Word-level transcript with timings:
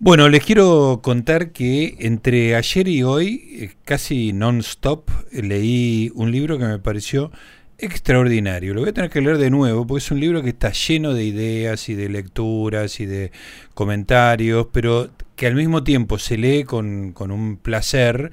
Bueno, 0.00 0.28
les 0.28 0.44
quiero 0.44 1.00
contar 1.02 1.50
que 1.50 1.96
entre 1.98 2.54
ayer 2.54 2.86
y 2.86 3.02
hoy, 3.02 3.42
eh, 3.50 3.70
casi 3.84 4.32
non-stop, 4.32 5.10
leí 5.32 6.12
un 6.14 6.30
libro 6.30 6.56
que 6.56 6.66
me 6.66 6.78
pareció 6.78 7.32
extraordinario. 7.78 8.74
Lo 8.74 8.82
voy 8.82 8.90
a 8.90 8.92
tener 8.92 9.10
que 9.10 9.20
leer 9.20 9.38
de 9.38 9.50
nuevo 9.50 9.88
porque 9.88 10.04
es 10.04 10.10
un 10.12 10.20
libro 10.20 10.40
que 10.40 10.50
está 10.50 10.70
lleno 10.70 11.14
de 11.14 11.24
ideas 11.24 11.88
y 11.88 11.94
de 11.94 12.08
lecturas 12.10 13.00
y 13.00 13.06
de 13.06 13.32
comentarios, 13.74 14.68
pero 14.72 15.10
que 15.34 15.48
al 15.48 15.56
mismo 15.56 15.82
tiempo 15.82 16.16
se 16.20 16.38
lee 16.38 16.62
con, 16.62 17.10
con 17.12 17.32
un 17.32 17.56
placer 17.56 18.30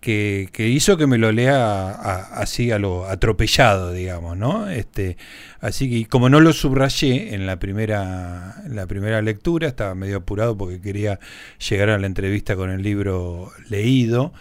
que, 0.00 0.48
hizo 0.58 0.96
que 0.96 1.06
me 1.06 1.18
lo 1.18 1.32
lea 1.32 1.90
así 1.90 2.70
a 2.70 2.78
lo 2.78 3.06
atropellado, 3.06 3.92
digamos, 3.92 4.36
¿no? 4.36 4.68
Este, 4.68 5.16
así 5.60 5.90
que 5.90 6.08
como 6.08 6.28
no 6.28 6.40
lo 6.40 6.52
subrayé 6.52 7.34
en 7.34 7.46
la 7.46 7.58
primera, 7.58 8.62
la 8.68 8.86
primera 8.86 9.20
lectura, 9.22 9.68
estaba 9.68 9.94
medio 9.94 10.18
apurado 10.18 10.56
porque 10.56 10.80
quería 10.80 11.18
llegar 11.68 11.90
a 11.90 11.98
la 11.98 12.06
entrevista 12.06 12.56
con 12.56 12.70
el 12.70 12.82
libro 12.82 13.50
leído, 13.68 14.32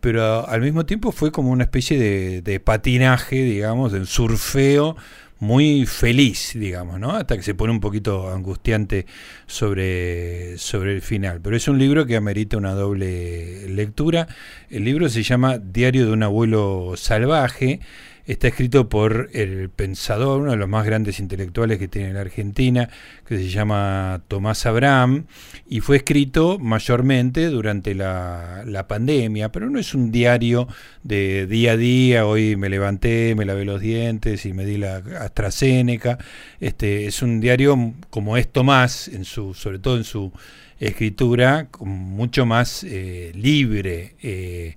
pero 0.00 0.48
al 0.48 0.60
mismo 0.60 0.86
tiempo 0.86 1.12
fue 1.12 1.32
como 1.32 1.50
una 1.50 1.64
especie 1.64 1.98
de, 1.98 2.42
de 2.42 2.60
patinaje, 2.60 3.36
digamos, 3.36 3.92
de 3.92 4.04
surfeo 4.04 4.96
muy 5.38 5.86
feliz, 5.86 6.52
digamos, 6.54 6.98
¿no? 6.98 7.10
Hasta 7.10 7.36
que 7.36 7.42
se 7.42 7.54
pone 7.54 7.72
un 7.72 7.80
poquito 7.80 8.32
angustiante 8.32 9.06
sobre, 9.46 10.56
sobre 10.58 10.94
el 10.94 11.02
final. 11.02 11.40
Pero 11.42 11.56
es 11.56 11.68
un 11.68 11.78
libro 11.78 12.06
que 12.06 12.16
amerita 12.16 12.56
una 12.56 12.72
doble 12.72 13.68
lectura. 13.68 14.28
El 14.70 14.84
libro 14.84 15.08
se 15.08 15.22
llama 15.22 15.58
Diario 15.58 16.06
de 16.06 16.12
un 16.12 16.22
abuelo 16.22 16.94
salvaje 16.96 17.80
Está 18.26 18.48
escrito 18.48 18.88
por 18.88 19.30
el 19.34 19.70
pensador, 19.70 20.40
uno 20.40 20.50
de 20.50 20.56
los 20.56 20.68
más 20.68 20.84
grandes 20.84 21.20
intelectuales 21.20 21.78
que 21.78 21.86
tiene 21.86 22.12
la 22.12 22.22
Argentina, 22.22 22.88
que 23.24 23.36
se 23.36 23.48
llama 23.48 24.20
Tomás 24.26 24.66
Abraham, 24.66 25.26
y 25.68 25.78
fue 25.78 25.98
escrito 25.98 26.58
mayormente 26.58 27.46
durante 27.46 27.94
la, 27.94 28.84
pandemia, 28.88 29.52
pero 29.52 29.70
no 29.70 29.78
es 29.78 29.94
un 29.94 30.10
diario 30.10 30.66
de 31.04 31.46
día 31.46 31.72
a 31.72 31.76
día, 31.76 32.26
hoy 32.26 32.56
me 32.56 32.68
levanté, 32.68 33.36
me 33.36 33.44
lavé 33.44 33.64
los 33.64 33.80
dientes 33.80 34.44
y 34.44 34.52
me 34.52 34.64
di 34.64 34.76
la 34.76 34.96
AstraZeneca, 35.20 36.18
este, 36.58 37.06
es 37.06 37.22
un 37.22 37.40
diario 37.40 37.94
como 38.10 38.36
es 38.36 38.48
Tomás, 38.48 39.06
en 39.06 39.24
su, 39.24 39.54
sobre 39.54 39.78
todo 39.78 39.98
en 39.98 40.04
su 40.04 40.32
escritura, 40.80 41.68
mucho 41.78 42.44
más 42.44 42.82
eh, 42.82 43.30
libre 43.36 44.16
eh, 44.20 44.74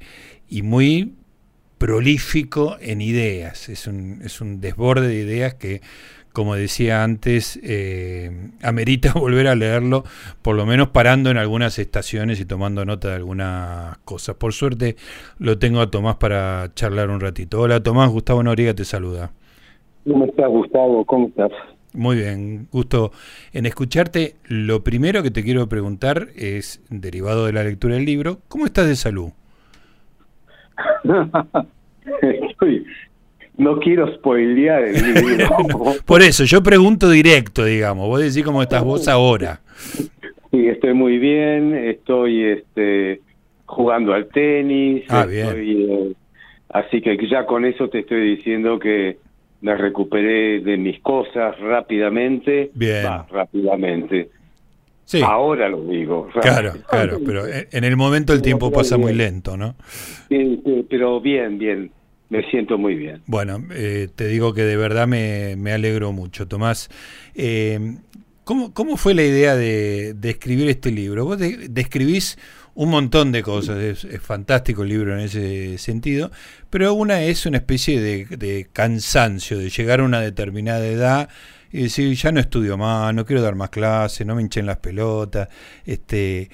y 0.48 0.62
muy 0.62 1.16
prolífico 1.80 2.76
en 2.82 3.02
ideas, 3.02 3.70
es 3.70 3.88
un, 3.88 4.20
es 4.24 4.42
un 4.42 4.62
desborde 4.62 5.08
de 5.08 5.16
ideas 5.16 5.56
que, 5.56 5.82
como 6.34 6.54
decía 6.54 7.04
antes, 7.04 7.60
eh, 7.64 8.52
amerita 8.62 9.14
volver 9.16 9.48
a 9.48 9.56
leerlo, 9.56 10.04
por 10.44 10.56
lo 10.56 10.66
menos 10.68 10.90
parando 10.90 11.32
en 11.32 11.38
algunas 11.38 11.80
estaciones 11.80 12.40
y 12.40 12.46
tomando 12.46 12.86
nota 12.86 13.08
de 13.08 13.16
algunas 13.16 13.98
cosas. 14.00 14.36
Por 14.36 14.54
suerte 14.54 14.98
lo 15.40 15.58
tengo 15.58 15.80
a 15.80 15.90
Tomás 15.90 16.18
para 16.18 16.70
charlar 16.76 17.10
un 17.10 17.22
ratito. 17.22 17.62
Hola 17.62 17.82
Tomás, 17.82 18.12
Gustavo 18.12 18.44
Noriega 18.44 18.76
te 18.76 18.86
saluda. 18.86 19.32
¿Cómo 20.04 20.26
estás 20.26 20.50
Gustavo? 20.50 21.06
¿Cómo 21.06 21.28
estás? 21.30 21.52
Muy 21.94 22.18
bien, 22.18 22.68
gusto 22.72 23.12
en 23.54 23.66
escucharte. 23.66 24.36
Lo 24.48 24.84
primero 24.84 25.24
que 25.24 25.32
te 25.32 25.44
quiero 25.44 25.68
preguntar 25.70 26.28
es, 26.36 26.84
derivado 26.90 27.46
de 27.46 27.54
la 27.54 27.64
lectura 27.64 27.96
del 27.96 28.06
libro, 28.06 28.40
¿cómo 28.48 28.66
estás 28.66 28.88
de 28.88 28.96
salud? 28.96 29.32
no 33.58 33.80
quiero 33.80 34.14
spoilear 34.16 34.84
el 34.84 35.04
libro. 35.04 35.50
Por 36.06 36.22
eso, 36.22 36.46
yo 36.46 36.64
pregunto 36.64 37.10
directo, 37.10 37.66
digamos. 37.66 38.08
Vos 38.08 38.22
decís 38.22 38.44
cómo 38.44 38.62
estás 38.62 38.84
vos 38.84 39.08
ahora. 39.08 39.62
Sí, 40.52 40.68
estoy 40.68 40.94
muy 40.94 41.20
bien. 41.20 41.76
Estoy 41.76 42.44
este, 42.44 43.22
jugando 43.66 44.14
al 44.14 44.28
tenis. 44.28 45.04
Ah, 45.10 45.26
bien. 45.26 45.48
Eh, 45.56 46.14
así 46.70 47.02
que 47.02 47.18
ya 47.30 47.46
con 47.46 47.66
eso 47.66 47.90
te 47.90 48.00
estoy 48.00 48.36
diciendo 48.36 48.80
que 48.80 49.18
me 49.62 49.76
recuperé 49.76 50.62
de 50.62 50.78
mis 50.78 51.00
cosas 51.02 51.60
rápidamente. 51.60 52.72
Bien. 52.74 53.06
rápidamente. 53.30 54.30
Ahora 55.24 55.70
lo 55.70 55.84
digo. 55.86 56.30
Claro, 56.42 56.74
claro, 56.88 57.20
pero 57.26 57.44
en 57.48 57.84
el 57.84 57.98
momento 57.98 58.34
el 58.34 58.42
tiempo 58.42 58.72
pasa 58.72 58.98
muy 58.98 59.14
lento, 59.14 59.58
¿no? 59.58 59.76
Sí, 60.30 60.62
pero 60.90 61.20
bien, 61.20 61.58
bien. 61.58 61.92
Me 62.30 62.48
siento 62.52 62.78
muy 62.78 62.96
bien. 62.96 63.24
Bueno, 63.26 63.64
eh, 63.72 64.08
te 64.16 64.28
digo 64.28 64.54
que 64.54 64.62
de 64.62 64.78
verdad 64.78 65.08
me, 65.08 65.56
me 65.58 65.72
alegro 65.72 66.12
mucho. 66.12 66.48
Tomás, 66.48 66.90
eh, 67.34 67.98
¿cómo, 68.44 68.72
¿cómo, 68.72 68.98
fue 68.98 69.16
la 69.16 69.24
idea 69.24 69.56
de, 69.56 70.16
escribir 70.22 70.70
este 70.70 70.92
libro? 70.92 71.26
Vos 71.26 71.40
describís 71.40 72.38
un 72.76 72.92
montón 72.92 73.32
de 73.32 73.42
cosas, 73.42 73.80
es, 73.80 74.22
fantástico 74.22 74.84
el 74.84 74.90
libro 74.90 75.16
en 75.16 75.22
ese 75.22 75.80
sentido, 75.80 76.30
pero 76.70 76.94
una 76.94 77.24
es 77.24 77.48
una 77.48 77.58
especie 77.58 78.00
de, 78.00 78.26
de 78.26 78.68
cansancio, 78.72 79.58
de 79.58 79.72
llegar 79.72 80.00
a 80.02 80.04
una 80.04 80.22
determinada 80.22 80.86
edad 80.86 81.30
y 81.72 81.84
decir, 81.84 82.14
ya 82.16 82.32
no 82.32 82.40
estudio 82.40 82.78
más, 82.78 83.14
no 83.14 83.26
quiero 83.26 83.42
dar 83.42 83.56
más 83.56 83.70
clases, 83.70 84.26
no 84.26 84.36
me 84.36 84.42
hinchen 84.42 84.66
las 84.66 84.78
pelotas. 84.78 85.50
Este, 85.86 86.50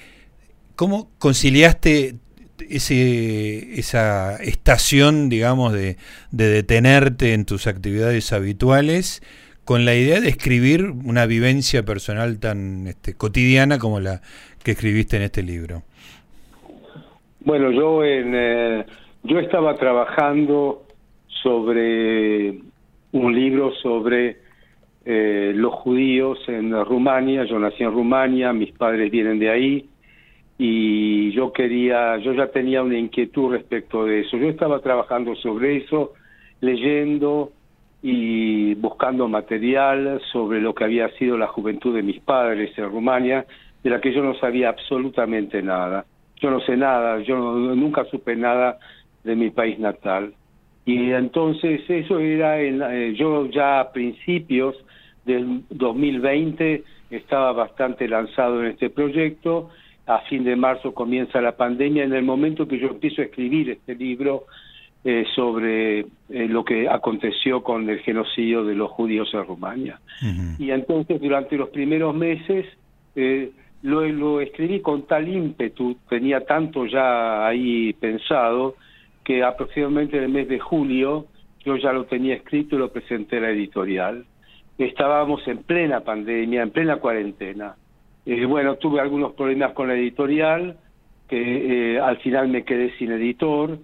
¿Cómo 0.74 1.10
conciliaste 1.18 2.16
ese, 2.68 3.78
esa 3.78 4.36
estación, 4.36 5.28
digamos, 5.28 5.72
de, 5.72 5.96
de 6.30 6.48
detenerte 6.48 7.32
en 7.34 7.44
tus 7.44 7.66
actividades 7.66 8.32
habituales 8.32 9.22
con 9.64 9.84
la 9.84 9.94
idea 9.96 10.20
de 10.20 10.28
escribir 10.28 10.92
una 11.04 11.26
vivencia 11.26 11.82
personal 11.82 12.38
tan 12.38 12.86
este, 12.86 13.14
cotidiana 13.14 13.78
como 13.78 13.98
la 14.00 14.22
que 14.62 14.72
escribiste 14.72 15.16
en 15.16 15.22
este 15.22 15.42
libro? 15.42 15.82
Bueno, 17.40 17.70
yo 17.72 18.04
en, 18.04 18.32
eh, 18.34 18.86
yo 19.24 19.38
estaba 19.38 19.76
trabajando 19.76 20.84
sobre 21.42 22.60
un 23.12 23.34
libro 23.34 23.72
sobre 23.82 24.45
eh, 25.08 25.52
los 25.54 25.72
judíos 25.72 26.36
en 26.48 26.72
Rumania, 26.84 27.44
yo 27.44 27.60
nací 27.60 27.84
en 27.84 27.92
Rumania, 27.92 28.52
mis 28.52 28.72
padres 28.72 29.08
vienen 29.08 29.38
de 29.38 29.50
ahí 29.50 29.88
y 30.58 31.30
yo 31.30 31.52
quería, 31.52 32.16
yo 32.18 32.32
ya 32.32 32.48
tenía 32.48 32.82
una 32.82 32.98
inquietud 32.98 33.52
respecto 33.52 34.04
de 34.04 34.22
eso. 34.22 34.36
Yo 34.36 34.48
estaba 34.48 34.80
trabajando 34.80 35.36
sobre 35.36 35.76
eso, 35.76 36.14
leyendo 36.60 37.52
y 38.02 38.74
buscando 38.74 39.28
material 39.28 40.20
sobre 40.32 40.60
lo 40.60 40.74
que 40.74 40.82
había 40.82 41.08
sido 41.10 41.38
la 41.38 41.46
juventud 41.46 41.94
de 41.94 42.02
mis 42.02 42.20
padres 42.20 42.76
en 42.76 42.90
Rumania, 42.90 43.46
de 43.84 43.90
la 43.90 44.00
que 44.00 44.12
yo 44.12 44.24
no 44.24 44.34
sabía 44.34 44.70
absolutamente 44.70 45.62
nada. 45.62 46.04
Yo 46.40 46.50
no 46.50 46.60
sé 46.60 46.76
nada, 46.76 47.20
yo 47.20 47.36
nunca 47.38 48.04
supe 48.06 48.34
nada 48.34 48.78
de 49.22 49.36
mi 49.36 49.50
país 49.50 49.78
natal. 49.78 50.34
Y 50.84 51.12
entonces 51.12 51.82
eso 51.88 52.18
era, 52.18 52.60
en, 52.60 52.82
eh, 52.82 53.14
yo 53.14 53.46
ya 53.46 53.80
a 53.80 53.92
principios 53.92 54.76
del 55.26 55.62
2020 55.70 56.84
estaba 57.10 57.52
bastante 57.52 58.08
lanzado 58.08 58.62
en 58.62 58.70
este 58.70 58.90
proyecto. 58.90 59.70
A 60.06 60.20
fin 60.20 60.44
de 60.44 60.56
marzo 60.56 60.94
comienza 60.94 61.40
la 61.40 61.56
pandemia. 61.56 62.04
En 62.04 62.12
el 62.12 62.22
momento 62.22 62.66
que 62.66 62.78
yo 62.78 62.88
empiezo 62.88 63.22
a 63.22 63.24
escribir 63.24 63.70
este 63.70 63.94
libro 63.94 64.44
eh, 65.04 65.24
sobre 65.34 66.00
eh, 66.00 66.06
lo 66.48 66.64
que 66.64 66.88
aconteció 66.88 67.62
con 67.62 67.88
el 67.88 68.00
genocidio 68.00 68.64
de 68.64 68.74
los 68.74 68.90
judíos 68.90 69.28
en 69.34 69.44
Rumania. 69.44 70.00
Y 70.58 70.70
entonces 70.70 71.20
durante 71.20 71.56
los 71.56 71.68
primeros 71.70 72.14
meses 72.14 72.66
eh, 73.14 73.50
lo, 73.82 74.06
lo 74.06 74.40
escribí 74.40 74.80
con 74.80 75.06
tal 75.06 75.28
ímpetu, 75.28 75.96
tenía 76.08 76.44
tanto 76.44 76.86
ya 76.86 77.46
ahí 77.46 77.92
pensado, 77.94 78.76
que 79.24 79.42
aproximadamente 79.42 80.16
en 80.16 80.24
el 80.24 80.28
mes 80.28 80.48
de 80.48 80.60
julio 80.60 81.26
yo 81.64 81.76
ya 81.76 81.92
lo 81.92 82.04
tenía 82.04 82.34
escrito 82.34 82.76
y 82.76 82.78
lo 82.78 82.92
presenté 82.92 83.38
a 83.38 83.40
la 83.40 83.50
editorial 83.50 84.24
estábamos 84.84 85.46
en 85.48 85.58
plena 85.58 86.00
pandemia, 86.00 86.62
en 86.62 86.70
plena 86.70 86.96
cuarentena. 86.96 87.74
Eh, 88.24 88.44
bueno, 88.44 88.74
tuve 88.76 89.00
algunos 89.00 89.32
problemas 89.32 89.72
con 89.72 89.88
la 89.88 89.94
editorial, 89.94 90.76
que 91.28 91.94
eh, 91.94 92.00
al 92.00 92.18
final 92.18 92.48
me 92.48 92.64
quedé 92.64 92.96
sin 92.98 93.12
editor, 93.12 93.78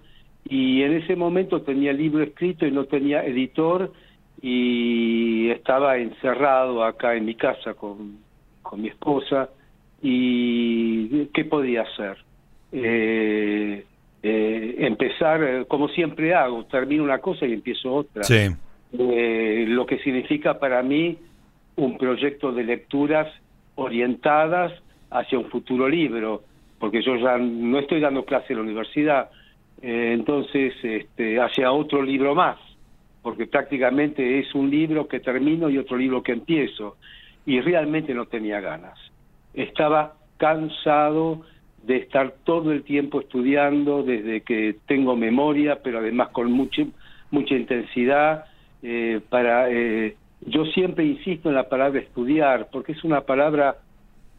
y 0.45 0.81
en 0.83 0.93
ese 0.93 1.15
momento 1.15 1.61
tenía 1.61 1.93
libro 1.93 2.23
escrito 2.23 2.65
y 2.65 2.71
no 2.71 2.85
tenía 2.85 3.23
editor, 3.23 3.91
y 4.41 5.49
estaba 5.49 5.97
encerrado 5.97 6.83
acá 6.83 7.15
en 7.15 7.25
mi 7.25 7.35
casa 7.35 7.73
con, 7.73 8.17
con 8.61 8.81
mi 8.81 8.89
esposa, 8.89 9.49
y 10.01 11.25
¿qué 11.27 11.45
podía 11.45 11.83
hacer? 11.83 12.17
Eh, 12.71 13.85
empezar, 14.21 15.65
como 15.67 15.87
siempre 15.89 16.33
hago, 16.33 16.65
termino 16.65 17.03
una 17.03 17.19
cosa 17.19 17.45
y 17.45 17.53
empiezo 17.53 17.93
otra. 17.93 18.23
Sí. 18.23 18.49
Eh, 18.97 19.65
lo 19.67 19.85
que 19.85 19.97
significa 19.99 20.59
para 20.59 20.83
mí 20.83 21.17
un 21.75 21.97
proyecto 21.97 22.51
de 22.51 22.63
lecturas 22.63 23.27
orientadas 23.75 24.71
hacia 25.09 25.39
un 25.39 25.49
futuro 25.49 25.89
libro, 25.89 26.43
porque 26.79 27.01
yo 27.01 27.15
ya 27.15 27.37
no 27.37 27.79
estoy 27.79 27.99
dando 27.99 28.23
clase 28.23 28.53
en 28.53 28.57
la 28.57 28.63
universidad, 28.63 29.29
eh, 29.81 30.11
entonces 30.13 30.73
este, 30.83 31.39
hacia 31.39 31.71
otro 31.71 32.03
libro 32.03 32.35
más, 32.35 32.57
porque 33.23 33.47
prácticamente 33.47 34.39
es 34.39 34.53
un 34.53 34.69
libro 34.69 35.07
que 35.07 35.19
termino 35.19 35.69
y 35.69 35.79
otro 35.79 35.97
libro 35.97 36.21
que 36.21 36.33
empiezo, 36.33 36.97
y 37.45 37.61
realmente 37.61 38.13
no 38.13 38.27
tenía 38.27 38.61
ganas. 38.61 38.97
Estaba 39.55 40.13
cansado 40.37 41.41
de 41.83 41.97
estar 41.97 42.35
todo 42.43 42.71
el 42.71 42.83
tiempo 42.83 43.21
estudiando 43.21 44.03
desde 44.03 44.41
que 44.41 44.75
tengo 44.87 45.15
memoria, 45.15 45.79
pero 45.83 45.99
además 45.99 46.29
con 46.29 46.51
mucha 46.51 46.83
mucha 47.33 47.55
intensidad. 47.55 48.45
Eh, 48.83 49.21
para 49.29 49.69
eh, 49.71 50.17
yo 50.41 50.65
siempre 50.65 51.05
insisto 51.05 51.47
en 51.49 51.55
la 51.55 51.69
palabra 51.69 52.01
estudiar, 52.01 52.67
porque 52.71 52.91
es 52.91 53.03
una 53.05 53.21
palabra 53.21 53.77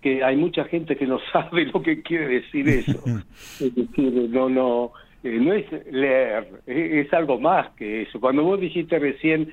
que 0.03 0.23
hay 0.23 0.37
mucha 0.37 0.65
gente 0.65 0.97
que 0.97 1.07
no 1.07 1.19
sabe 1.33 1.65
lo 1.65 1.83
que 1.83 2.03
quiere 2.03 2.29
decir 2.29 2.69
eso. 2.69 3.03
es 3.61 3.75
decir, 3.75 4.13
no, 4.31 4.49
no, 4.49 4.93
eh, 5.23 5.39
no 5.41 5.55
es 5.55 5.67
leer, 5.91 6.49
es, 6.67 7.13
algo 7.15 7.41
más 7.41 7.71
que 7.71 8.03
eso. 8.03 8.21
Cuando 8.21 8.45
vos 8.45 8.61
dijiste 8.61 8.99
recién 8.99 9.53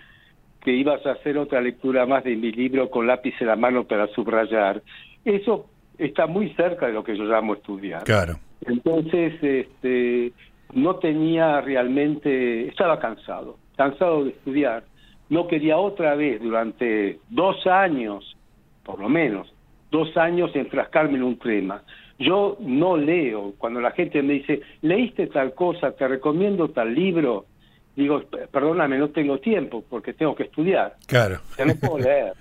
que 0.61 0.73
ibas 0.73 1.03
a 1.05 1.13
hacer 1.13 1.37
otra 1.37 1.61
lectura 1.61 2.05
más 2.05 2.23
de 2.23 2.35
mi 2.35 2.51
libro 2.51 2.89
con 2.89 3.07
lápiz 3.07 3.33
en 3.39 3.47
la 3.47 3.55
mano 3.55 3.85
para 3.85 4.07
subrayar, 4.07 4.83
eso 5.23 5.67
está 5.97 6.27
muy 6.27 6.53
cerca 6.55 6.87
de 6.87 6.93
lo 6.93 7.03
que 7.03 7.17
yo 7.17 7.23
llamo 7.23 7.53
estudiar. 7.53 8.03
Claro. 8.03 8.37
Entonces, 8.65 9.41
este, 9.41 10.33
no 10.73 10.97
tenía 10.97 11.61
realmente, 11.61 12.67
estaba 12.67 12.99
cansado, 12.99 13.57
cansado 13.81 14.25
de 14.25 14.29
estudiar. 14.29 14.83
No 15.29 15.47
quería 15.47 15.77
otra 15.77 16.13
vez 16.13 16.39
durante 16.39 17.19
dos 17.29 17.65
años, 17.65 18.37
por 18.83 18.99
lo 18.99 19.09
menos, 19.09 19.51
dos 19.89 20.15
años 20.17 20.51
enfrascarme 20.53 21.17
en 21.17 21.23
un 21.23 21.39
tema. 21.39 21.81
Yo 22.19 22.57
no 22.59 22.95
leo. 22.95 23.53
Cuando 23.57 23.81
la 23.81 23.89
gente 23.91 24.21
me 24.21 24.33
dice, 24.33 24.61
leíste 24.83 25.25
tal 25.27 25.55
cosa, 25.55 25.93
te 25.93 26.07
recomiendo 26.07 26.69
tal 26.69 26.93
libro, 26.93 27.47
digo, 27.95 28.21
perdóname, 28.51 28.99
no 28.99 29.09
tengo 29.09 29.39
tiempo 29.39 29.83
porque 29.89 30.13
tengo 30.13 30.35
que 30.35 30.43
estudiar. 30.43 30.97
Claro. 31.07 31.39
no 31.65 31.73
puedo 31.75 31.97
leer. 31.97 32.33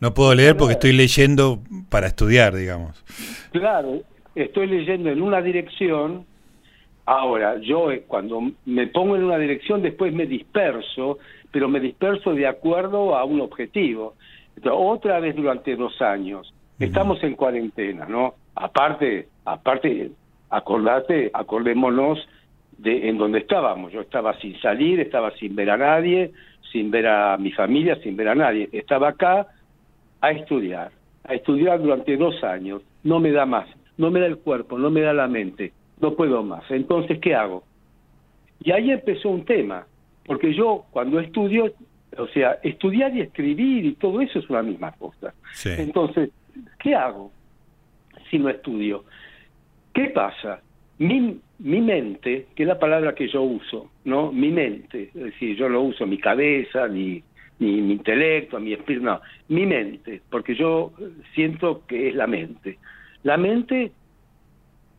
no 0.00 0.14
puedo 0.14 0.34
leer 0.34 0.56
porque 0.56 0.72
estoy 0.72 0.94
leyendo 0.94 1.60
para 1.90 2.06
estudiar, 2.06 2.54
digamos. 2.54 3.04
Claro, 3.52 4.00
estoy 4.34 4.68
leyendo 4.68 5.10
en 5.10 5.20
una 5.20 5.42
dirección. 5.42 6.24
Ahora, 7.10 7.56
yo 7.56 7.90
eh, 7.90 8.04
cuando 8.06 8.50
me 8.66 8.86
pongo 8.88 9.16
en 9.16 9.24
una 9.24 9.38
dirección, 9.38 9.80
después 9.80 10.12
me 10.12 10.26
disperso, 10.26 11.16
pero 11.50 11.66
me 11.66 11.80
disperso 11.80 12.34
de 12.34 12.46
acuerdo 12.46 13.16
a 13.16 13.24
un 13.24 13.40
objetivo. 13.40 14.12
otra 14.70 15.18
vez 15.18 15.34
durante 15.34 15.74
dos 15.74 16.02
años. 16.02 16.52
Estamos 16.78 17.24
en 17.24 17.34
cuarentena, 17.34 18.04
¿no? 18.04 18.34
Aparte, 18.54 19.28
aparte, 19.46 20.10
acordate, 20.50 21.30
acordémonos 21.32 22.18
de 22.76 23.08
en 23.08 23.16
donde 23.16 23.38
estábamos. 23.38 23.90
Yo 23.90 24.02
estaba 24.02 24.38
sin 24.40 24.60
salir, 24.60 25.00
estaba 25.00 25.30
sin 25.38 25.56
ver 25.56 25.70
a 25.70 25.78
nadie, 25.78 26.32
sin 26.70 26.90
ver 26.90 27.06
a 27.06 27.38
mi 27.38 27.52
familia, 27.52 27.96
sin 28.02 28.18
ver 28.18 28.28
a 28.28 28.34
nadie. 28.34 28.68
Estaba 28.70 29.08
acá 29.08 29.46
a 30.20 30.30
estudiar, 30.32 30.90
a 31.24 31.32
estudiar 31.32 31.80
durante 31.80 32.18
dos 32.18 32.44
años. 32.44 32.82
No 33.02 33.18
me 33.18 33.32
da 33.32 33.46
más, 33.46 33.66
no 33.96 34.10
me 34.10 34.20
da 34.20 34.26
el 34.26 34.36
cuerpo, 34.36 34.76
no 34.76 34.90
me 34.90 35.00
da 35.00 35.14
la 35.14 35.26
mente, 35.26 35.72
no 36.00 36.14
puedo 36.14 36.42
más. 36.42 36.64
Entonces, 36.70 37.18
¿qué 37.20 37.34
hago? 37.34 37.64
Y 38.60 38.72
ahí 38.72 38.90
empezó 38.90 39.28
un 39.30 39.44
tema, 39.44 39.86
porque 40.26 40.54
yo 40.54 40.84
cuando 40.90 41.20
estudio, 41.20 41.72
o 42.16 42.26
sea, 42.28 42.58
estudiar 42.62 43.16
y 43.16 43.20
escribir 43.20 43.84
y 43.84 43.94
todo 43.94 44.20
eso 44.20 44.38
es 44.38 44.50
una 44.50 44.62
misma 44.62 44.92
cosa. 44.92 45.32
Entonces, 45.64 46.30
¿qué 46.80 46.94
hago 46.94 47.30
si 48.30 48.38
no 48.38 48.48
estudio? 48.48 49.04
¿Qué 49.94 50.10
pasa? 50.10 50.60
Mi, 50.98 51.40
mi 51.58 51.80
mente, 51.80 52.48
que 52.54 52.64
es 52.64 52.68
la 52.68 52.78
palabra 52.78 53.14
que 53.14 53.28
yo 53.28 53.42
uso, 53.42 53.90
¿no? 54.04 54.32
Mi 54.32 54.50
mente, 54.50 55.10
es 55.14 55.14
decir, 55.14 55.56
yo 55.56 55.68
no 55.68 55.82
uso 55.82 56.06
mi 56.06 56.18
cabeza, 56.18 56.88
ni, 56.88 57.22
ni 57.60 57.80
mi 57.80 57.92
intelecto, 57.94 58.58
mi 58.58 58.72
espíritu, 58.72 59.04
no, 59.04 59.20
mi 59.48 59.64
mente, 59.66 60.20
porque 60.30 60.56
yo 60.56 60.92
siento 61.34 61.82
que 61.86 62.08
es 62.08 62.14
la 62.14 62.26
mente. 62.26 62.78
La 63.22 63.36
mente 63.36 63.92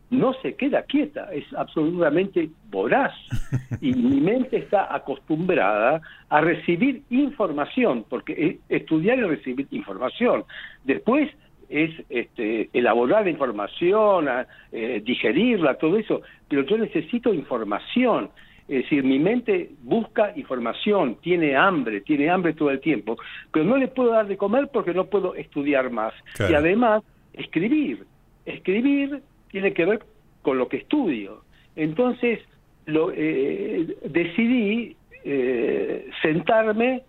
no 0.09 0.33
se 0.41 0.55
queda 0.55 0.83
quieta, 0.83 1.29
es 1.33 1.45
absolutamente 1.53 2.49
voraz. 2.69 3.13
Y 3.81 3.93
mi 3.93 4.19
mente 4.19 4.57
está 4.57 4.93
acostumbrada 4.93 6.01
a 6.27 6.41
recibir 6.41 7.03
información, 7.09 8.03
porque 8.09 8.59
estudiar 8.67 9.17
y 9.19 9.21
recibir 9.21 9.67
información. 9.71 10.43
Después 10.83 11.29
es 11.69 11.91
este, 12.09 12.69
elaborar 12.73 13.23
la 13.23 13.29
información, 13.29 14.27
eh, 14.71 15.01
digerirla, 15.05 15.75
todo 15.75 15.97
eso, 15.97 16.21
pero 16.49 16.63
yo 16.63 16.77
necesito 16.77 17.33
información. 17.33 18.29
Es 18.67 18.83
decir, 18.83 19.03
mi 19.03 19.17
mente 19.17 19.71
busca 19.81 20.33
información, 20.35 21.15
tiene 21.21 21.55
hambre, 21.55 22.01
tiene 22.01 22.29
hambre 22.29 22.53
todo 22.53 22.69
el 22.69 22.79
tiempo, 22.79 23.17
pero 23.51 23.65
no 23.65 23.77
le 23.77 23.87
puedo 23.87 24.11
dar 24.11 24.27
de 24.27 24.37
comer 24.37 24.69
porque 24.71 24.93
no 24.93 25.05
puedo 25.05 25.35
estudiar 25.35 25.89
más. 25.89 26.13
Y 26.37 26.53
además, 26.53 27.03
escribir. 27.33 28.05
Escribir 28.45 29.21
tiene 29.51 29.73
que 29.73 29.85
ver 29.85 29.99
con 30.41 30.57
lo 30.57 30.67
que 30.67 30.77
estudio. 30.77 31.43
Entonces, 31.75 32.39
lo, 32.85 33.11
eh, 33.13 33.95
decidí 34.05 34.95
eh, 35.23 36.09
sentarme 36.21 37.03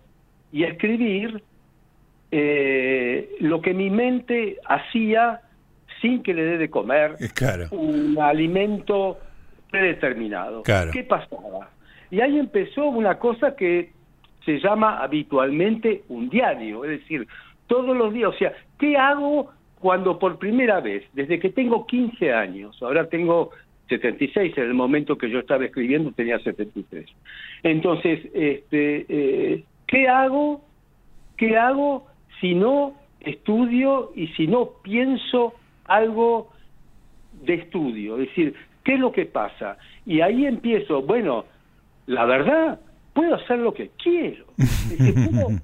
y 0.52 0.64
escribir 0.64 1.42
eh, 2.30 3.30
lo 3.40 3.60
que 3.60 3.74
mi 3.74 3.90
mente 3.90 4.58
hacía 4.66 5.40
sin 6.00 6.22
que 6.22 6.34
le 6.34 6.44
dé 6.44 6.58
de 6.58 6.70
comer 6.70 7.16
un 7.70 8.18
alimento 8.20 9.18
predeterminado. 9.70 10.62
¿Qué 10.62 11.04
pasaba? 11.04 11.70
Y 12.10 12.20
ahí 12.20 12.38
empezó 12.38 12.86
una 12.86 13.18
cosa 13.18 13.54
que 13.54 13.92
se 14.44 14.58
llama 14.58 14.98
habitualmente 15.02 16.02
un 16.08 16.28
diario, 16.28 16.84
es 16.84 17.00
decir, 17.00 17.26
todos 17.66 17.96
los 17.96 18.12
días, 18.12 18.30
o 18.30 18.38
sea, 18.38 18.52
¿qué 18.78 18.96
hago 18.96 19.50
cuando 19.80 20.18
por 20.18 20.38
primera 20.38 20.80
vez, 20.80 21.04
desde 21.14 21.40
que 21.40 21.50
tengo 21.50 21.86
15 21.86 22.32
años, 22.32 22.80
ahora 22.82 23.08
tengo 23.08 23.50
76, 23.88 24.56
en 24.56 24.64
el 24.64 24.74
momento 24.74 25.18
que 25.18 25.30
yo 25.30 25.40
estaba 25.40 25.64
escribiendo 25.64 26.12
tenía 26.12 26.38
73. 26.38 27.06
Entonces, 27.62 28.20
este, 28.34 29.06
eh, 29.08 29.64
¿qué 29.86 30.06
hago? 30.06 30.62
¿Qué 31.36 31.56
hago 31.56 32.06
si 32.40 32.54
no 32.54 32.94
estudio 33.20 34.12
y 34.14 34.28
si 34.28 34.46
no 34.46 34.70
pienso 34.82 35.54
algo 35.86 36.50
de 37.42 37.54
estudio? 37.54 38.18
Es 38.18 38.28
decir, 38.28 38.54
¿qué 38.84 38.94
es 38.94 39.00
lo 39.00 39.12
que 39.12 39.24
pasa? 39.24 39.78
Y 40.04 40.20
ahí 40.20 40.44
empiezo, 40.44 41.02
bueno, 41.02 41.46
la 42.06 42.26
verdad, 42.26 42.80
puedo 43.20 43.34
hacer 43.34 43.58
lo 43.58 43.74
que 43.74 43.90
quiero. 44.02 44.46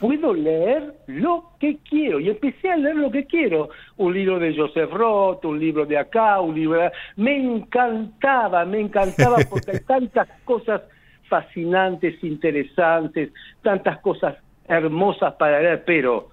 Puedo, 0.00 0.34
leer 0.34 0.94
lo 1.06 1.50
que 1.58 1.78
quiero. 1.88 2.18
Y 2.20 2.30
empecé 2.30 2.70
a 2.70 2.76
leer 2.76 2.96
lo 2.96 3.10
que 3.10 3.26
quiero. 3.26 3.70
Un 3.96 4.14
libro 4.14 4.38
de 4.38 4.56
Joseph 4.56 4.90
Roth, 4.90 5.44
un 5.44 5.58
libro 5.58 5.84
de 5.84 5.98
acá, 5.98 6.40
un 6.40 6.54
libro 6.54 6.80
de... 6.80 6.90
Me 7.16 7.36
encantaba, 7.36 8.64
me 8.64 8.80
encantaba 8.80 9.36
porque 9.50 9.72
hay 9.72 9.80
tantas 9.80 10.28
cosas 10.44 10.82
fascinantes, 11.28 12.22
interesantes, 12.22 13.32
tantas 13.62 13.98
cosas 14.00 14.36
hermosas 14.66 15.34
para 15.34 15.60
leer, 15.60 15.84
pero, 15.84 16.30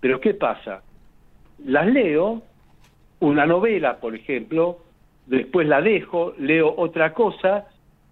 pero 0.00 0.20
¿qué 0.20 0.34
pasa? 0.34 0.82
Las 1.64 1.86
leo, 1.86 2.42
una 3.20 3.46
novela, 3.46 3.98
por 3.98 4.14
ejemplo, 4.14 4.78
después 5.26 5.66
la 5.66 5.80
dejo, 5.80 6.34
leo 6.38 6.74
otra 6.76 7.12
cosa, 7.12 7.66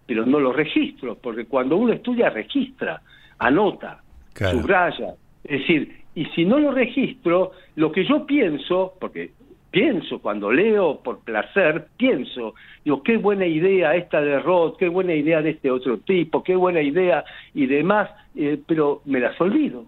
pero 0.09 0.25
no 0.25 0.41
lo 0.41 0.55
registro, 0.55 1.17
porque 1.17 1.45
cuando 1.45 1.77
uno 1.77 1.93
estudia 1.93 2.31
registra, 2.31 3.03
anota, 3.38 4.00
subraya. 4.35 5.15
Es 5.45 5.61
decir, 5.61 5.99
y 6.15 6.25
si 6.35 6.47
no 6.47 6.59
lo 6.59 6.73
registro, 6.73 7.53
lo 7.77 7.93
que 7.93 8.07
yo 8.07 8.25
pienso, 8.25 8.95
porque 8.99 9.33
pienso 9.71 10.19
cuando 10.21 10.50
leo 10.50 11.00
por 11.00 11.19
placer, 11.21 11.88
pienso, 11.99 12.55
digo, 12.83 13.03
qué 13.03 13.19
buena 13.19 13.45
idea 13.45 13.95
esta 13.97 14.23
de 14.23 14.41
Roth, 14.41 14.79
qué 14.79 14.88
buena 14.88 15.12
idea 15.12 15.43
de 15.43 15.50
este 15.50 15.71
otro 15.71 15.99
tipo, 15.99 16.43
qué 16.43 16.57
buena 16.57 16.81
idea 16.81 17.23
y 17.53 17.67
demás, 17.67 18.09
eh, 18.35 18.59
pero 18.67 19.03
me 19.05 19.21
las 19.21 19.38
olvido. 19.38 19.85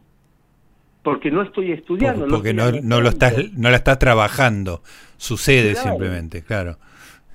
Porque 1.02 1.30
no 1.30 1.40
estoy 1.40 1.72
estudiando. 1.72 2.28
Porque, 2.28 2.52
no, 2.52 2.70
no, 2.72 3.00
lo 3.00 3.08
estás, 3.08 3.54
no 3.54 3.70
la 3.70 3.76
estás 3.76 3.98
trabajando, 3.98 4.82
sucede 5.16 5.74
simplemente, 5.76 6.44
claro. 6.44 6.76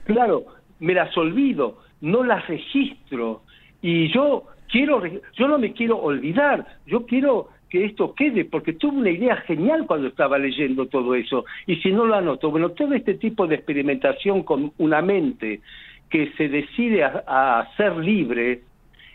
Claro, 0.04 0.46
me 0.80 0.94
las 0.94 1.18
olvido, 1.18 1.80
no 2.02 2.24
las 2.24 2.48
registro. 2.48 3.42
Y 3.82 4.12
yo 4.12 4.46
quiero, 4.70 5.02
yo 5.38 5.48
no 5.48 5.58
me 5.58 5.74
quiero 5.74 5.98
olvidar, 5.98 6.66
yo 6.86 7.06
quiero 7.06 7.50
que 7.70 7.86
esto 7.86 8.14
quede, 8.14 8.46
porque 8.46 8.74
tuve 8.74 8.98
una 8.98 9.10
idea 9.10 9.38
genial 9.38 9.86
cuando 9.88 10.08
estaba 10.08 10.38
leyendo 10.38 10.88
todo 10.88 11.16
eso, 11.16 11.46
y 11.66 11.78
si 11.78 11.92
no 11.92 12.06
lo 12.06 12.16
anoto, 12.16 12.52
bueno, 12.52 12.70
todo 12.70 12.94
este 12.94 13.16
tipo 13.16 13.48
de 13.48 13.56
experimentación 13.56 14.44
con 14.44 14.72
una 14.78 15.02
mente 15.02 15.62
que 16.10 16.32
se 16.38 16.48
decide 16.48 17.04
a, 17.04 17.68
ser 17.75 17.98
libre 17.98 18.62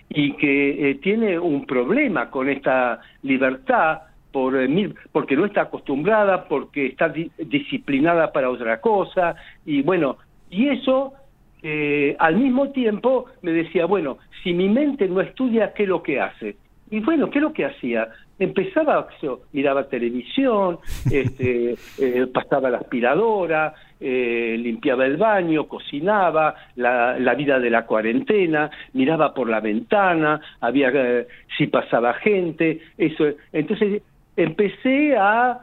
y 0.09 0.33
que 0.33 0.91
eh, 0.91 0.95
tiene 0.97 1.39
un 1.39 1.65
problema 1.65 2.31
con 2.31 2.49
esta 2.49 3.01
libertad, 3.23 4.03
por, 4.33 4.57
eh, 4.57 4.95
porque 5.13 5.37
no 5.37 5.47
está 5.47 5.63
acostumbrada, 5.63 6.49
porque 6.49 6.87
está 6.87 7.09
disciplinada 7.09 8.33
para 8.33 8.51
otra 8.51 8.81
cosa, 8.81 9.37
y 9.65 9.83
bueno, 9.83 10.17
y 10.51 10.69
eso 10.69 11.15
eh, 11.63 12.17
al 12.19 12.37
mismo 12.37 12.71
tiempo 12.71 13.27
me 13.43 13.53
decía, 13.53 13.87
bueno, 13.87 14.19
si 14.43 14.53
mi 14.53 14.69
mente 14.69 15.09
no 15.09 15.21
estudia, 15.21 15.73
¿qué 15.75 15.85
es 15.85 15.89
lo 15.89 16.03
que 16.03 16.21
hace? 16.21 16.57
Y 16.91 17.01
bueno, 17.01 17.31
¿qué 17.31 17.39
es 17.39 17.43
lo 17.43 17.53
que 17.53 17.65
hacía? 17.65 18.09
Empezaba, 18.39 19.07
yo, 19.23 19.43
miraba 19.53 19.89
televisión, 19.89 20.79
este, 21.11 21.77
eh, 21.99 22.27
pasaba 22.33 22.71
la 22.71 22.79
aspiradora, 22.79 23.75
eh, 24.01 24.57
limpiaba 24.59 25.07
el 25.07 25.17
baño, 25.17 25.69
cocinaba, 25.69 26.55
la, 26.77 27.19
la, 27.19 27.35
vida 27.35 27.61
de 27.61 27.71
la 27.71 27.87
cuarentena, 27.87 28.71
miraba 28.95 29.35
por 29.35 29.49
la 29.49 29.61
ventana, 29.61 30.41
había 30.61 30.91
eh, 30.93 31.29
si 31.57 31.67
pasaba 31.69 32.15
gente, 32.15 32.81
eso. 32.99 33.27
Entonces 33.53 34.03
empecé 34.37 35.17
a 35.17 35.61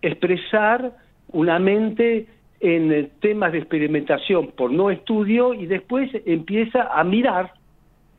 expresar 0.00 0.92
una 1.32 1.58
mente 1.58 2.26
en 2.60 3.10
temas 3.20 3.52
de 3.52 3.58
experimentación 3.58 4.48
por 4.48 4.70
no 4.70 4.90
estudio 4.90 5.54
y 5.54 5.66
después 5.66 6.10
empieza 6.26 6.88
a 6.92 7.02
mirar, 7.04 7.52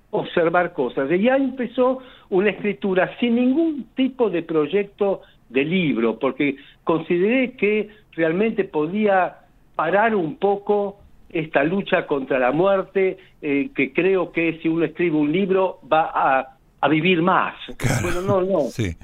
observar 0.09 0.73
cosas. 0.73 1.09
Y 1.11 1.21
ya 1.21 1.37
empezó 1.37 1.99
una 2.29 2.49
escritura 2.49 3.15
sin 3.19 3.35
ningún 3.35 3.85
tipo 3.95 4.29
de 4.29 4.41
proyecto 4.41 5.21
de 5.49 5.63
libro, 5.63 6.17
porque 6.17 6.55
consideré 6.83 7.51
que 7.51 7.89
realmente 8.13 8.63
podía 8.63 9.37
parar 9.75 10.15
un 10.15 10.35
poco 10.35 10.97
esta 11.29 11.63
lucha 11.63 12.07
contra 12.07 12.39
la 12.39 12.51
muerte, 12.51 13.17
eh, 13.41 13.69
que 13.75 13.93
creo 13.93 14.31
que 14.31 14.59
si 14.61 14.67
uno 14.67 14.85
escribe 14.85 15.17
un 15.17 15.31
libro 15.31 15.79
va 15.91 16.11
a, 16.13 16.57
a 16.81 16.87
vivir 16.89 17.21
más. 17.21 17.55
Bueno, 18.01 18.21
no, 18.21 18.41
no, 18.41 18.59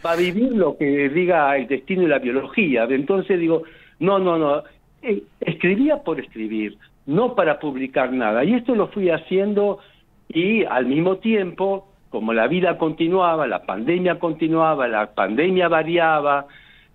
va 0.05 0.11
a 0.11 0.15
vivir 0.15 0.51
lo 0.53 0.77
que 0.77 1.09
diga 1.09 1.55
el 1.55 1.67
destino 1.67 2.03
y 2.03 2.07
la 2.07 2.19
biología. 2.19 2.85
Entonces 2.89 3.39
digo, 3.39 3.63
no, 3.99 4.19
no, 4.19 4.37
no, 4.37 4.63
eh, 5.01 5.23
escribía 5.39 5.97
por 6.03 6.19
escribir, 6.19 6.77
no 7.05 7.35
para 7.35 7.59
publicar 7.59 8.11
nada. 8.11 8.43
Y 8.43 8.53
esto 8.53 8.75
lo 8.75 8.87
fui 8.87 9.09
haciendo 9.09 9.79
y 10.29 10.63
al 10.65 10.85
mismo 10.85 11.17
tiempo, 11.17 11.87
como 12.09 12.33
la 12.33 12.47
vida 12.47 12.77
continuaba, 12.77 13.47
la 13.47 13.63
pandemia 13.63 14.19
continuaba, 14.19 14.87
la 14.87 15.13
pandemia 15.13 15.67
variaba, 15.67 16.47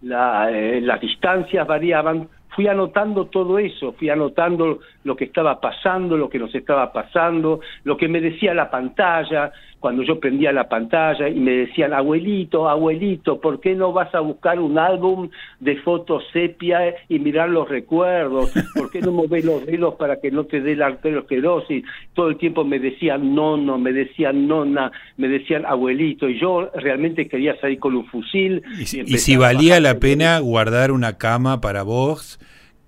la, 0.03 0.51
eh, 0.51 0.81
las 0.81 1.01
distancias 1.01 1.67
variaban, 1.67 2.29
fui 2.55 2.67
anotando 2.69 3.27
todo 3.27 3.59
eso, 3.59 3.93
fui 3.93 4.11
anotando 4.11 4.81
lo 5.05 5.17
que 5.17 5.25
estaba 5.25 5.61
pasando, 5.61 6.17
lo 6.17 6.29
que 6.29 6.39
nos 6.39 6.55
estaba 6.55 6.93
pasando, 6.93 7.61
lo 7.85 7.97
que 7.97 8.09
me 8.09 8.21
decía 8.21 8.53
la 8.53 8.71
pantalla, 8.71 9.53
cuando 9.83 10.05
yo 10.05 10.21
prendía 10.21 10.53
la 10.53 10.69
pantalla 10.69 11.29
y 11.29 11.41
me 11.41 11.51
decían, 11.51 11.93
abuelito, 11.93 12.69
abuelito, 12.69 13.41
¿por 13.41 13.59
qué 13.61 13.75
no 13.75 13.93
vas 13.93 14.15
a 14.15 14.21
buscar 14.21 14.61
un 14.61 14.79
álbum 14.79 15.29
de 15.59 15.77
fotos 15.79 16.23
sepia 16.33 16.95
y 17.09 17.19
mirar 17.19 17.49
los 17.49 17.69
recuerdos? 17.69 18.53
¿Por 18.77 18.93
qué 18.93 19.01
no 19.01 19.11
mover 19.11 19.45
los 19.45 19.67
dedos 19.67 19.97
para 19.97 20.21
que 20.21 20.31
no 20.31 20.45
te 20.45 20.61
dé 20.61 20.77
la 20.77 20.87
arteriosclerosis? 20.87 21.85
Todo 22.15 22.29
el 22.29 22.37
tiempo 22.37 22.65
me 22.65 22.79
decían, 22.79 23.35
no, 23.35 23.57
no, 23.57 23.77
me 23.77 23.93
decían, 23.93 24.47
nona, 24.47 24.93
me 25.17 25.27
decían, 25.27 25.67
abuelito, 25.67 26.29
y 26.29 26.39
yo 26.39 26.71
realmente 26.77 27.27
quería 27.27 27.61
salir 27.61 27.81
con 27.81 27.97
un 27.97 28.07
fusil. 28.07 28.63
Y, 28.79 28.87
si 28.87 29.37
valía 29.37 29.81
la 29.81 29.99
pena 29.99 30.39
guardar 30.39 30.93
una 30.93 31.19
cama 31.19 31.61
para 31.61 31.83
vos, 31.83 32.39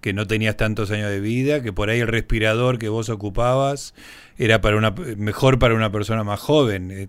que 0.05 0.13
no 0.13 0.27
tenías 0.27 0.59
tantos 0.59 0.91
años 0.91 1.09
de 1.09 1.19
vida, 1.19 1.63
que 1.63 1.73
por 1.73 1.89
ahí 1.89 2.01
el 2.01 2.09
respirador 2.09 2.79
que 2.79 2.91
vos 2.91 3.09
ocupabas 3.09 3.95
era 4.37 4.61
para 4.61 4.77
una 4.77 4.95
mejor 5.17 5.59
para 5.59 5.75
una 5.75 5.91
persona 5.91 6.23
más 6.23 6.41
joven. 6.41 6.91
Eh. 6.91 7.09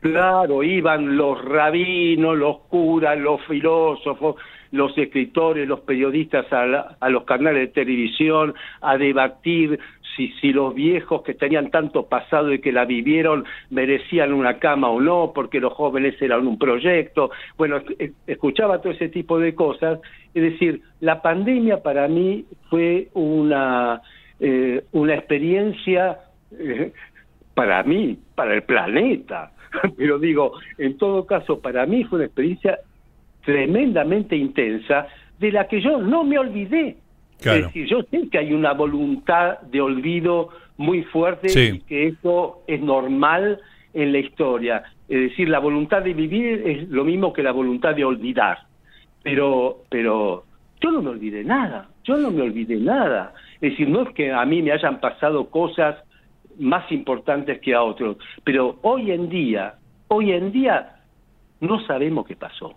Claro, 0.00 0.64
iban 0.64 1.16
los 1.16 1.40
rabinos, 1.44 2.36
los 2.36 2.62
curas, 2.62 3.16
los 3.16 3.40
filósofos, 3.46 4.34
los 4.72 4.98
escritores, 4.98 5.68
los 5.68 5.82
periodistas 5.82 6.52
a, 6.52 6.96
a 6.98 7.08
los 7.10 7.22
canales 7.22 7.68
de 7.68 7.68
televisión 7.68 8.54
a 8.80 8.96
debatir 8.96 9.78
si, 10.16 10.32
si 10.40 10.52
los 10.52 10.74
viejos 10.74 11.22
que 11.22 11.34
tenían 11.34 11.70
tanto 11.70 12.06
pasado 12.06 12.52
y 12.52 12.60
que 12.60 12.72
la 12.72 12.84
vivieron 12.84 13.44
merecían 13.70 14.32
una 14.32 14.58
cama 14.58 14.88
o 14.88 15.00
no, 15.00 15.32
porque 15.32 15.60
los 15.60 15.72
jóvenes 15.72 16.20
eran 16.20 16.46
un 16.46 16.58
proyecto. 16.58 17.30
Bueno, 17.56 17.80
escuchaba 18.26 18.80
todo 18.80 18.92
ese 18.92 19.10
tipo 19.10 19.38
de 19.38 19.54
cosas. 19.54 20.00
Es 20.34 20.42
decir, 20.42 20.82
la 21.00 21.20
pandemia 21.20 21.82
para 21.82 22.08
mí 22.08 22.44
fue 22.70 23.08
una, 23.14 24.00
eh, 24.40 24.84
una 24.92 25.14
experiencia 25.14 26.18
eh, 26.58 26.92
para 27.54 27.82
mí, 27.82 28.18
para 28.34 28.54
el 28.54 28.62
planeta. 28.62 29.52
Pero 29.96 30.18
digo, 30.18 30.52
en 30.78 30.96
todo 30.96 31.26
caso, 31.26 31.60
para 31.60 31.86
mí 31.86 32.04
fue 32.04 32.18
una 32.18 32.26
experiencia 32.26 32.78
tremendamente 33.44 34.36
intensa 34.36 35.06
de 35.38 35.52
la 35.52 35.66
que 35.66 35.80
yo 35.80 35.98
no 35.98 36.24
me 36.24 36.38
olvidé. 36.38 36.96
Es 37.38 37.64
decir, 37.64 37.86
yo 37.86 38.02
sé 38.04 38.28
que 38.30 38.38
hay 38.38 38.52
una 38.52 38.72
voluntad 38.72 39.60
de 39.62 39.80
olvido 39.80 40.50
muy 40.76 41.02
fuerte 41.02 41.48
y 41.48 41.80
que 41.80 42.06
eso 42.08 42.62
es 42.68 42.80
normal 42.80 43.60
en 43.92 44.12
la 44.12 44.18
historia. 44.18 44.84
Es 45.08 45.30
decir, 45.30 45.48
la 45.48 45.58
voluntad 45.58 46.02
de 46.02 46.14
vivir 46.14 46.62
es 46.64 46.88
lo 46.88 47.04
mismo 47.04 47.32
que 47.32 47.42
la 47.42 47.52
voluntad 47.52 47.94
de 47.94 48.04
olvidar. 48.04 48.58
Pero, 49.22 49.82
pero 49.88 50.44
yo 50.80 50.90
no 50.90 51.02
me 51.02 51.10
olvidé 51.10 51.44
nada, 51.44 51.88
yo 52.04 52.16
no 52.16 52.30
me 52.30 52.42
olvidé 52.42 52.76
nada. 52.76 53.34
Es 53.60 53.72
decir, 53.72 53.88
no 53.88 54.02
es 54.02 54.14
que 54.14 54.32
a 54.32 54.44
mí 54.44 54.62
me 54.62 54.72
hayan 54.72 55.00
pasado 55.00 55.48
cosas 55.48 55.96
más 56.58 56.90
importantes 56.92 57.60
que 57.60 57.74
a 57.74 57.82
otros, 57.82 58.16
pero 58.44 58.78
hoy 58.82 59.12
en 59.12 59.28
día, 59.28 59.74
hoy 60.08 60.32
en 60.32 60.52
día 60.52 60.96
no 61.60 61.80
sabemos 61.86 62.26
qué 62.26 62.36
pasó, 62.36 62.74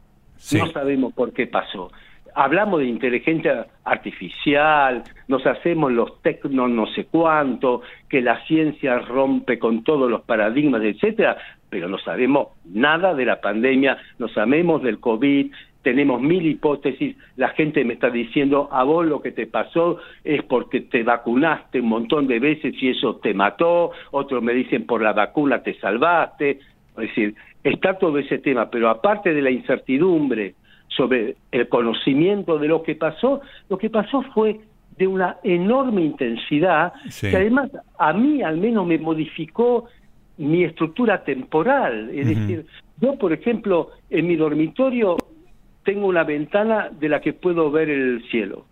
no 0.54 0.68
sabemos 0.68 1.14
por 1.14 1.34
qué 1.34 1.48
pasó. 1.48 1.92
Hablamos 2.38 2.82
de 2.82 2.88
inteligencia 2.88 3.68
artificial, 3.86 5.04
nos 5.28 5.46
hacemos 5.48 5.92
los 5.92 6.22
tecnos 6.22 6.70
no 6.70 6.86
sé 6.88 7.06
cuánto, 7.06 7.82
que 8.10 8.22
la 8.22 8.46
ciencia 8.46 9.00
rompe 9.00 9.58
con 9.58 9.84
todos 9.84 10.12
los 10.12 10.22
paradigmas, 10.22 10.82
etcétera, 10.84 11.38
pero 11.70 11.88
no 11.88 11.98
sabemos 11.98 12.50
nada 12.66 13.14
de 13.14 13.26
la 13.26 13.40
pandemia, 13.40 13.98
no 14.20 14.28
sabemos 14.28 14.84
del 14.84 15.00
COVID, 15.00 15.52
tenemos 15.86 16.20
mil 16.20 16.44
hipótesis, 16.48 17.16
la 17.36 17.50
gente 17.50 17.86
me 17.86 17.94
está 17.94 18.10
diciendo, 18.10 18.68
a 18.72 18.84
vos 18.84 19.06
lo 19.06 19.22
que 19.22 19.32
te 19.32 19.46
pasó 19.46 20.00
es 20.24 20.42
porque 20.42 20.82
te 20.82 21.04
vacunaste 21.04 21.80
un 21.80 21.90
montón 21.90 22.26
de 22.26 22.40
veces 22.40 22.74
y 22.82 22.90
eso 22.90 23.18
te 23.18 23.36
mató, 23.36 23.92
otros 24.10 24.42
me 24.42 24.56
dicen 24.56 24.88
por 24.88 25.04
la 25.04 25.14
vacuna 25.14 25.62
te 25.62 25.76
salvaste, 25.80 26.50
es 26.50 26.96
decir, 26.96 27.36
está 27.64 28.00
todo 28.00 28.18
ese 28.18 28.40
tema, 28.40 28.68
pero 28.68 28.90
aparte 28.90 29.32
de 29.32 29.44
la 29.44 29.52
incertidumbre, 29.52 30.56
sobre 30.88 31.36
el 31.52 31.70
conocimiento 31.70 32.58
de 32.58 32.68
lo 32.68 32.82
que 32.82 32.96
pasó, 32.96 33.42
lo 33.70 33.78
que 33.78 33.92
pasó 33.92 34.24
fue 34.34 34.60
de 34.98 35.06
una 35.06 35.38
enorme 35.44 36.02
intensidad 36.02 36.94
que 37.20 37.36
además 37.36 37.70
a 38.00 38.12
mí 38.14 38.42
al 38.42 38.58
menos 38.58 38.88
me 38.88 38.98
modificó 38.98 39.86
mi 40.38 40.64
estructura 40.64 41.24
temporal. 41.24 42.10
Es 42.14 42.28
decir, 42.28 42.66
yo 43.02 43.18
por 43.18 43.34
ejemplo 43.34 43.92
en 44.10 44.28
mi 44.28 44.36
dormitorio 44.36 45.18
tengo 45.86 46.08
una 46.08 46.24
ventana 46.24 46.90
de 46.90 47.08
la 47.08 47.22
que 47.22 47.32
puedo 47.32 47.72
ver 47.72 47.90
el 47.90 48.22
cielo. 48.30 48.66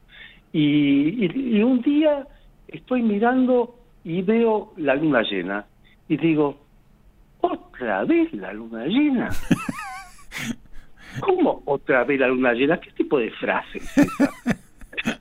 Y, 0.51 1.25
y 1.25 1.63
un 1.63 1.81
día 1.81 2.27
estoy 2.67 3.01
mirando 3.01 3.75
y 4.03 4.21
veo 4.21 4.73
la 4.77 4.95
luna 4.95 5.21
llena 5.21 5.65
y 6.09 6.17
digo, 6.17 6.57
otra 7.39 8.03
vez 8.03 8.33
la 8.33 8.51
luna 8.53 8.85
llena. 8.85 9.29
¿Cómo 11.19 11.61
otra 11.65 12.03
vez 12.03 12.19
la 12.19 12.27
luna 12.27 12.53
llena? 12.53 12.79
¿Qué 12.79 12.91
tipo 12.91 13.19
de 13.19 13.29
frase 13.31 13.79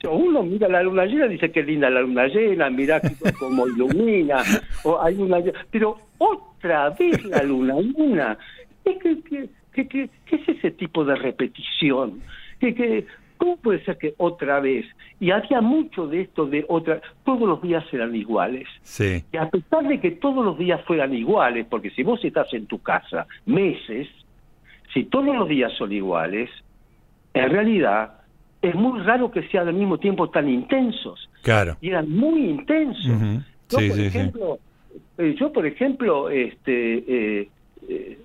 Uno 0.09 0.43
mira 0.43 0.67
la 0.67 0.81
luna 0.81 1.05
llena 1.05 1.27
y 1.27 1.33
dice 1.33 1.51
que 1.51 1.61
linda 1.61 1.89
la 1.89 2.01
luna 2.01 2.27
llena, 2.27 2.69
mira 2.69 3.01
cómo 3.37 3.67
ilumina, 3.67 4.43
o 4.83 5.01
hay 5.01 5.15
una... 5.15 5.37
Pero 5.71 5.97
otra 6.17 6.89
vez 6.91 7.23
la 7.25 7.43
luna 7.43 7.75
llena. 7.79 8.37
¿Qué, 8.83 9.49
qué, 9.73 9.87
qué, 9.87 10.09
qué 10.25 10.35
es 10.37 10.49
ese 10.49 10.71
tipo 10.71 11.03
de 11.05 11.15
repetición? 11.15 12.21
¿Qué, 12.59 13.05
¿Cómo 13.37 13.57
puede 13.57 13.83
ser 13.83 13.97
que 13.97 14.13
otra 14.17 14.59
vez? 14.59 14.85
Y 15.19 15.31
había 15.31 15.59
mucho 15.59 16.07
de 16.07 16.21
esto 16.21 16.45
de 16.45 16.65
otra, 16.69 17.01
todos 17.25 17.47
los 17.47 17.61
días 17.61 17.83
eran 17.91 18.15
iguales. 18.15 18.67
Sí. 18.83 19.23
Y 19.33 19.37
a 19.37 19.49
pesar 19.49 19.85
de 19.87 19.99
que 19.99 20.11
todos 20.11 20.45
los 20.45 20.57
días 20.57 20.81
fueran 20.85 21.13
iguales, 21.13 21.65
porque 21.69 21.89
si 21.89 22.03
vos 22.03 22.23
estás 22.23 22.53
en 22.53 22.67
tu 22.67 22.81
casa 22.81 23.27
meses, 23.45 24.07
si 24.93 25.03
todos 25.05 25.35
los 25.35 25.49
días 25.49 25.73
son 25.77 25.91
iguales, 25.91 26.49
en 27.33 27.49
realidad 27.49 28.13
es 28.61 28.75
muy 28.75 29.01
raro 29.01 29.29
que 29.29 29.45
sean 29.49 29.67
al 29.67 29.73
mismo 29.73 29.97
tiempo 29.97 30.29
tan 30.29 30.47
intensos. 30.47 31.29
Claro. 31.41 31.75
Y 31.81 31.89
eran 31.89 32.09
muy 32.09 32.45
intensos. 32.45 33.05
yo, 33.69 33.77
por 33.77 33.99
ejemplo, 33.99 34.59
eh, 35.17 35.35
yo, 35.37 35.51
por 35.51 35.65
ejemplo, 35.65 36.29
este, 36.29 37.41
eh, 37.41 37.49
eh, 37.89 38.19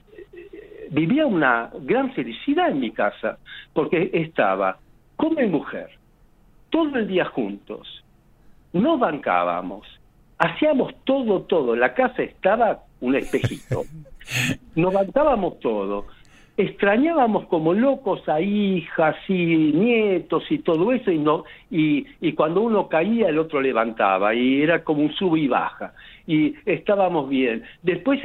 vivía 0.90 1.26
una 1.26 1.70
gran 1.80 2.12
felicidad 2.12 2.70
en 2.70 2.80
mi 2.80 2.90
casa, 2.90 3.38
porque 3.72 4.10
estaba 4.12 4.78
con 5.16 5.34
mi 5.34 5.46
mujer, 5.46 5.90
todo 6.70 6.96
el 6.96 7.08
día 7.08 7.24
juntos, 7.26 8.04
no 8.72 8.98
bancábamos, 8.98 9.86
hacíamos 10.38 10.94
todo, 11.04 11.42
todo, 11.42 11.74
la 11.74 11.94
casa 11.94 12.22
estaba 12.22 12.80
un 13.00 13.16
espejito, 13.16 13.84
nos 14.74 14.92
bancábamos 14.92 15.58
todo 15.60 16.06
extrañábamos 16.58 17.46
como 17.46 17.72
locos 17.72 18.28
a 18.28 18.40
hijas 18.40 19.14
y 19.28 19.34
nietos 19.72 20.42
y 20.50 20.58
todo 20.58 20.92
eso 20.92 21.12
y 21.12 21.18
no 21.18 21.44
y, 21.70 22.04
y 22.20 22.32
cuando 22.32 22.62
uno 22.62 22.88
caía 22.88 23.28
el 23.28 23.38
otro 23.38 23.60
levantaba 23.60 24.34
y 24.34 24.60
era 24.60 24.82
como 24.82 25.02
un 25.02 25.12
sub 25.14 25.36
y 25.36 25.46
baja 25.46 25.94
y 26.26 26.54
estábamos 26.66 27.28
bien. 27.28 27.62
Después 27.82 28.20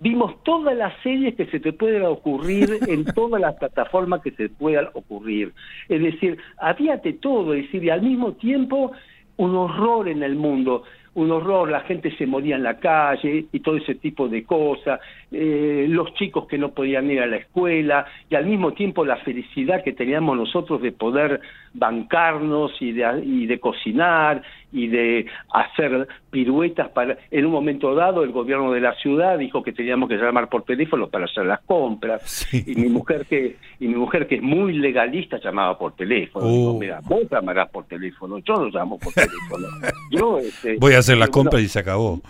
vimos 0.00 0.42
todas 0.44 0.76
las 0.76 0.92
series 1.02 1.34
que 1.34 1.46
se 1.46 1.60
te 1.60 1.72
pueden 1.72 2.02
ocurrir 2.02 2.78
en 2.88 3.04
todas 3.04 3.40
las 3.40 3.54
plataformas 3.56 4.22
que 4.22 4.30
se 4.32 4.48
puedan 4.48 4.88
ocurrir. 4.94 5.52
Es 5.88 6.02
decir 6.02 6.38
había 6.58 6.96
de 6.96 7.14
todo 7.14 7.54
es 7.54 7.64
decir 7.64 7.84
y 7.84 7.90
al 7.90 8.02
mismo 8.02 8.32
tiempo 8.32 8.92
un 9.38 9.54
horror 9.54 10.08
en 10.08 10.22
el 10.22 10.36
mundo. 10.36 10.82
Un 11.14 11.32
horror, 11.32 11.68
la 11.68 11.80
gente 11.80 12.14
se 12.16 12.26
moría 12.26 12.54
en 12.54 12.62
la 12.62 12.78
calle 12.78 13.46
y 13.50 13.60
todo 13.60 13.76
ese 13.76 13.96
tipo 13.96 14.28
de 14.28 14.44
cosas, 14.44 15.00
eh, 15.32 15.86
los 15.88 16.14
chicos 16.14 16.46
que 16.46 16.58
no 16.58 16.70
podían 16.70 17.10
ir 17.10 17.20
a 17.20 17.26
la 17.26 17.38
escuela 17.38 18.06
y 18.30 18.36
al 18.36 18.46
mismo 18.46 18.72
tiempo 18.72 19.04
la 19.04 19.16
felicidad 19.16 19.82
que 19.82 19.94
teníamos 19.94 20.36
nosotros 20.36 20.80
de 20.80 20.92
poder 20.92 21.40
bancarnos 21.74 22.72
y 22.80 22.92
de, 22.92 23.22
y 23.24 23.46
de 23.46 23.60
cocinar 23.60 24.42
y 24.70 24.88
de 24.88 25.26
hacer 25.52 26.06
piruetas 26.30 26.90
para 26.90 27.16
en 27.30 27.46
un 27.46 27.52
momento 27.52 27.94
dado 27.94 28.22
el 28.22 28.32
gobierno 28.32 28.72
de 28.72 28.80
la 28.80 28.94
ciudad 28.96 29.38
dijo 29.38 29.62
que 29.62 29.72
teníamos 29.72 30.08
que 30.08 30.16
llamar 30.16 30.48
por 30.48 30.64
teléfono 30.64 31.08
para 31.08 31.24
hacer 31.24 31.46
las 31.46 31.60
compras. 31.60 32.46
Y 32.52 32.74
mi 32.74 32.88
mujer 32.88 33.24
que 33.26 33.56
y 33.80 33.88
mi 33.88 33.94
mujer 33.94 34.26
que 34.26 34.36
es 34.36 34.42
muy 34.42 34.74
legalista 34.74 35.38
llamaba 35.42 35.78
por 35.78 35.94
teléfono. 35.94 36.46
Uh. 36.46 36.78
mira 36.78 37.00
vos 37.04 37.22
llamarás 37.30 37.70
por 37.70 37.86
teléfono 37.86 38.38
yo 38.38 38.56
no 38.56 38.66
llamo 38.66 38.98
por 38.98 39.12
teléfono 39.12 39.66
yo 40.10 40.38
este, 40.38 40.76
voy 40.78 40.94
a 40.94 40.98
hacer 40.98 41.16
las 41.16 41.30
compras 41.30 41.62
y 41.62 41.68
se 41.68 41.78
acabó. 41.78 42.20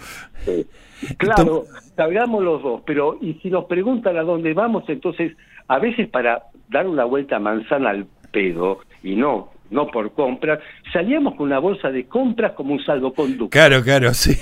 claro 1.16 1.64
salgamos 1.97 2.42
los 2.42 2.62
dos 2.62 2.83
pero 2.87 3.18
y 3.21 3.35
si 3.35 3.50
nos 3.50 3.64
preguntan 3.64 4.16
a 4.16 4.23
dónde 4.23 4.54
vamos 4.54 4.85
entonces 4.88 5.37
a 5.66 5.78
veces 5.78 6.09
para 6.09 6.45
dar 6.68 6.87
una 6.87 7.04
vuelta 7.04 7.38
manzana 7.38 7.90
al 7.90 8.07
pedo 8.30 8.80
y 9.02 9.16
no 9.16 9.50
no 9.70 9.88
por 9.88 10.12
compras, 10.12 10.61
salíamos 10.92 11.35
con 11.35 11.47
una 11.47 11.58
bolsa 11.58 11.90
de 11.90 12.06
compras 12.06 12.52
como 12.52 12.73
un 12.75 12.85
salvoconducto. 12.85 13.50
Claro, 13.50 13.82
claro, 13.82 14.14
sí. 14.14 14.32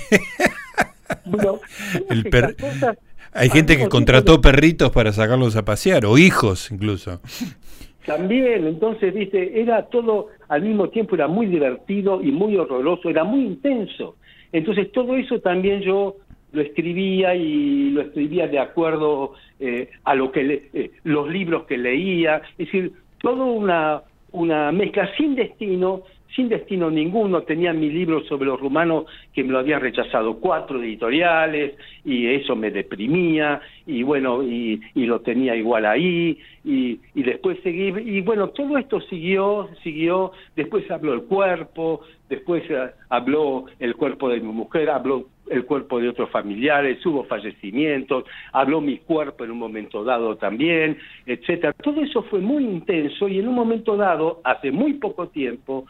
Hay 3.33 3.49
gente 3.49 3.77
que 3.77 3.87
contrató 3.87 4.41
perritos 4.41 4.91
para 4.91 5.11
sacarlos 5.11 5.55
a 5.55 5.65
pasear, 5.65 6.05
o 6.05 6.17
hijos 6.17 6.71
incluso. 6.71 7.21
También, 8.05 8.65
entonces, 8.65 9.13
viste, 9.13 9.61
era 9.61 9.83
todo 9.87 10.29
al 10.47 10.61
mismo 10.61 10.89
tiempo, 10.89 11.15
era 11.15 11.27
muy 11.27 11.47
divertido 11.47 12.21
y 12.23 12.31
muy 12.31 12.55
horroroso, 12.55 13.09
era 13.09 13.25
muy 13.25 13.41
intenso. 13.41 14.15
Entonces, 14.53 14.91
todo 14.93 15.17
eso 15.17 15.41
también 15.41 15.81
yo 15.81 16.15
lo 16.53 16.61
escribía 16.61 17.35
y 17.35 17.89
lo 17.89 18.01
escribía 18.01 18.47
de 18.47 18.59
acuerdo 18.59 19.33
eh, 19.59 19.89
a 20.05 20.15
lo 20.15 20.31
que 20.31 20.69
eh, 20.73 20.91
los 21.03 21.29
libros 21.29 21.65
que 21.65 21.77
leía, 21.77 22.41
es 22.57 22.67
decir, 22.67 22.93
toda 23.21 23.43
una, 23.43 24.01
una 24.31 24.71
mezcla 24.71 25.09
sin 25.17 25.35
destino, 25.35 26.03
sin 26.35 26.49
destino 26.49 26.89
ninguno. 26.89 27.41
Tenía 27.43 27.73
mi 27.73 27.89
libro 27.89 28.23
sobre 28.25 28.45
los 28.45 28.59
rumanos 28.59 29.05
que 29.33 29.43
me 29.43 29.51
lo 29.51 29.59
habían 29.59 29.81
rechazado 29.81 30.39
cuatro 30.39 30.81
editoriales 30.81 31.75
y 32.03 32.27
eso 32.27 32.55
me 32.55 32.71
deprimía 32.71 33.61
y 33.85 34.03
bueno, 34.03 34.43
y, 34.43 34.81
lo 34.95 35.21
tenía 35.21 35.55
igual 35.55 35.85
ahí 35.85 36.37
y, 36.65 36.99
y 37.15 37.23
después 37.23 37.57
seguí, 37.63 37.93
y 37.97 38.21
bueno, 38.21 38.49
todo 38.49 38.77
esto 38.77 38.99
siguió, 39.01 39.69
siguió, 39.83 40.33
después 40.55 40.89
habló 40.91 41.13
el 41.13 41.21
cuerpo, 41.23 42.01
después 42.29 42.63
eh, 42.69 42.91
habló 43.09 43.65
el 43.79 43.95
cuerpo 43.95 44.27
de 44.27 44.41
mi 44.41 44.51
mujer, 44.51 44.89
habló 44.89 45.27
el 45.49 45.65
cuerpo 45.65 45.99
de 45.99 46.09
otros 46.09 46.29
familiares, 46.29 47.05
hubo 47.05 47.23
fallecimientos, 47.23 48.25
habló 48.51 48.81
mi 48.81 48.97
cuerpo 48.99 49.43
en 49.43 49.51
un 49.51 49.59
momento 49.59 50.03
dado 50.03 50.35
también, 50.37 50.97
etcétera. 51.25 51.73
Todo 51.73 52.01
eso 52.01 52.23
fue 52.23 52.39
muy 52.39 52.63
intenso 52.63 53.27
y 53.27 53.39
en 53.39 53.47
un 53.47 53.55
momento 53.55 53.95
dado, 53.95 54.41
hace 54.43 54.71
muy 54.71 54.93
poco 54.93 55.29
tiempo, 55.29 55.85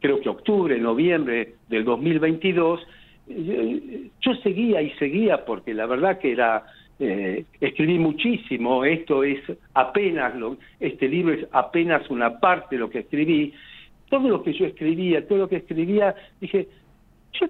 creo 0.00 0.20
que 0.20 0.28
octubre, 0.28 0.78
noviembre 0.78 1.54
del 1.68 1.84
2022, 1.84 2.80
eh, 3.28 4.10
yo 4.20 4.34
seguía 4.42 4.82
y 4.82 4.90
seguía 4.92 5.44
porque 5.44 5.74
la 5.74 5.86
verdad 5.86 6.18
que 6.18 6.32
era 6.32 6.64
eh, 7.02 7.46
escribí 7.60 7.98
muchísimo, 7.98 8.84
esto 8.84 9.24
es 9.24 9.40
apenas, 9.72 10.34
lo, 10.36 10.58
este 10.78 11.08
libro 11.08 11.32
es 11.32 11.46
apenas 11.50 12.08
una 12.10 12.38
parte 12.38 12.76
de 12.76 12.80
lo 12.80 12.90
que 12.90 12.98
escribí, 13.00 13.54
todo 14.10 14.28
lo 14.28 14.42
que 14.42 14.52
yo 14.52 14.66
escribía, 14.66 15.26
todo 15.26 15.38
lo 15.38 15.48
que 15.48 15.56
escribía, 15.56 16.14
dije, 16.40 16.68
yo 17.32 17.46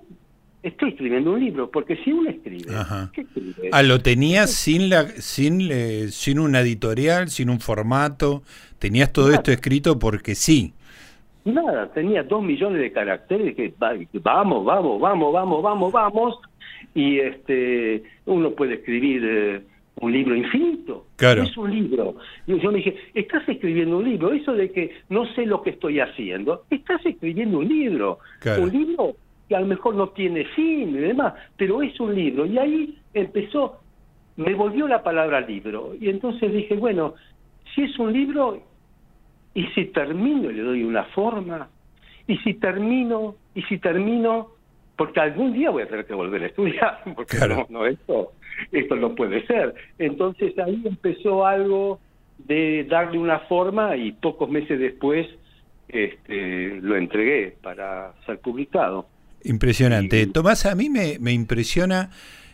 estoy 0.63 0.91
escribiendo 0.91 1.33
un 1.33 1.41
libro, 1.41 1.71
porque 1.71 1.97
si 1.97 2.13
uno 2.13 2.31
escribe, 2.31 2.73
¿qué 3.13 3.23
escribe? 3.23 3.71
Ah, 3.73 3.83
lo 3.83 4.01
tenías 4.01 4.51
sin 4.51 4.91
la, 4.91 5.07
sin, 5.07 5.69
eh, 5.71 6.09
sin 6.09 6.39
una 6.39 6.61
editorial, 6.61 7.29
sin 7.29 7.51
un 7.51 7.61
formato, 7.61 8.43
tenías 8.79 9.13
todo 9.13 9.33
esto 9.33 9.51
escrito 9.51 9.99
porque 9.99 10.35
sí. 10.35 10.73
Nada, 11.45 11.91
tenía 11.93 12.23
dos 12.23 12.43
millones 12.43 12.81
de 12.81 12.93
caracteres 12.93 13.57
que 13.57 13.73
vamos, 13.79 14.65
vamos, 14.65 15.01
vamos, 15.01 15.33
vamos, 15.33 15.63
vamos, 15.63 15.93
vamos, 15.93 16.39
y 16.95 17.19
este 17.19 18.03
uno 18.27 18.51
puede 18.51 18.75
escribir 18.75 19.23
eh, 19.25 19.63
un 20.01 20.13
libro 20.13 20.37
infinito. 20.37 21.07
Claro. 21.17 21.43
Es 21.43 21.57
un 21.57 21.71
libro. 21.71 22.17
Y 22.47 22.59
yo 22.61 22.71
me 22.71 22.79
dije, 22.79 22.97
estás 23.15 23.49
escribiendo 23.49 23.99
un 23.99 24.05
libro, 24.05 24.33
eso 24.33 24.53
de 24.53 24.71
que 24.71 24.91
no 25.09 25.27
sé 25.35 25.47
lo 25.47 25.63
que 25.63 25.71
estoy 25.71 26.01
haciendo, 26.01 26.65
estás 26.71 27.05
escribiendo 27.07 27.59
un 27.59 27.69
libro. 27.69 28.19
Un 28.59 28.71
libro 28.71 29.17
que 29.51 29.57
a 29.57 29.61
lo 29.61 29.67
mejor 29.67 29.97
no 29.97 30.11
tiene 30.11 30.45
fin 30.45 30.91
y 30.91 30.99
demás, 30.99 31.35
pero 31.57 31.83
es 31.83 31.99
un 31.99 32.15
libro. 32.15 32.47
Y 32.47 32.57
ahí 32.57 32.97
empezó, 33.13 33.81
me 34.37 34.55
volvió 34.55 34.87
la 34.87 35.03
palabra 35.03 35.41
libro. 35.41 35.93
Y 36.01 36.09
entonces 36.09 36.53
dije, 36.53 36.77
bueno, 36.77 37.15
si 37.75 37.83
es 37.83 37.99
un 37.99 38.13
libro, 38.13 38.63
y 39.53 39.67
si 39.75 39.87
termino 39.87 40.53
le 40.53 40.63
doy 40.63 40.85
una 40.85 41.03
forma, 41.07 41.69
y 42.29 42.37
si 42.39 42.55
termino, 42.55 43.35
y 43.57 43.63
si 43.63 43.79
termino, 43.79 44.53
porque 44.95 45.19
algún 45.19 45.53
día 45.53 45.71
voy 45.71 45.83
a 45.83 45.89
tener 45.89 46.07
que 46.07 46.15
volver 46.15 46.45
a 46.45 46.47
estudiar, 46.47 47.01
porque 47.17 47.37
no, 47.49 47.67
no, 47.71 47.87
esto, 47.87 48.31
esto 48.71 48.95
no 48.95 49.17
puede 49.17 49.45
ser. 49.49 49.75
Entonces 49.99 50.57
ahí 50.61 50.81
empezó 50.85 51.45
algo 51.45 51.99
de 52.39 52.85
darle 52.85 53.19
una 53.19 53.41
forma 53.41 53.97
y 53.97 54.13
pocos 54.13 54.49
meses 54.49 54.79
después 54.79 55.27
este, 55.89 56.81
lo 56.83 56.97
entregué 56.97 57.57
para 57.61 58.15
ser 58.27 58.39
publicado. 58.39 59.07
Impresionante. 59.45 60.27
Tomás, 60.27 60.67
a 60.67 60.75
mí 60.75 60.91
me, 60.91 61.19
me 61.19 61.33
impresiona, 61.33 62.11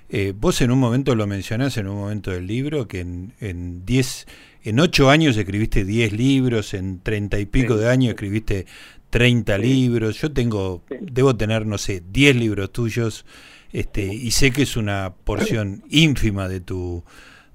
eh, 0.09 0.33
vos 0.39 0.61
en 0.61 0.71
un 0.71 0.79
momento 0.79 1.15
lo 1.15 1.27
mencionás, 1.27 1.77
en 1.77 1.89
un 1.89 1.97
momento 1.97 2.31
del 2.31 2.47
libro, 2.47 2.87
que 2.87 3.01
en, 3.01 3.33
en 3.41 3.85
diez, 3.85 4.27
en 4.63 4.79
ocho 4.79 5.11
años 5.11 5.37
escribiste 5.37 5.85
diez 5.85 6.13
libros, 6.13 6.75
en 6.75 7.01
treinta 7.01 7.39
y 7.39 7.47
pico 7.47 7.77
de 7.77 7.89
años 7.89 8.11
escribiste 8.11 8.67
treinta 9.11 9.59
libros, 9.59 10.21
yo 10.21 10.33
tengo, 10.33 10.85
debo 11.01 11.37
tener, 11.37 11.67
no 11.67 11.79
sé, 11.79 12.03
diez 12.13 12.37
libros 12.37 12.73
tuyos, 12.73 13.25
este, 13.73 14.05
y 14.05 14.31
sé 14.31 14.53
que 14.53 14.63
es 14.63 14.77
una 14.77 15.15
porción 15.25 15.83
ínfima 15.89 16.49
de 16.49 16.61
tu, 16.61 17.05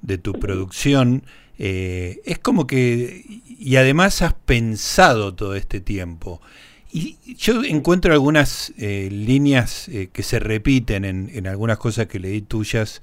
de 0.02 0.18
tu 0.18 0.34
producción. 0.34 1.24
Eh, 1.58 2.22
es 2.26 2.40
como 2.40 2.66
que, 2.66 3.24
y 3.48 3.76
además 3.76 4.22
has 4.22 4.34
pensado 4.34 5.36
todo 5.36 5.56
este 5.56 5.80
tiempo. 5.80 6.42
Y 6.92 7.18
yo 7.38 7.64
encuentro 7.64 8.14
algunas 8.14 8.74
eh, 8.78 9.10
líneas 9.12 9.88
eh, 9.88 10.10
que 10.12 10.24
se 10.24 10.40
repiten 10.40 11.06
en, 11.06 11.30
en, 11.34 11.48
algunas 11.48 11.78
cosas 11.78 12.08
que 12.08 12.20
leí 12.20 12.42
tuyas, 12.42 13.02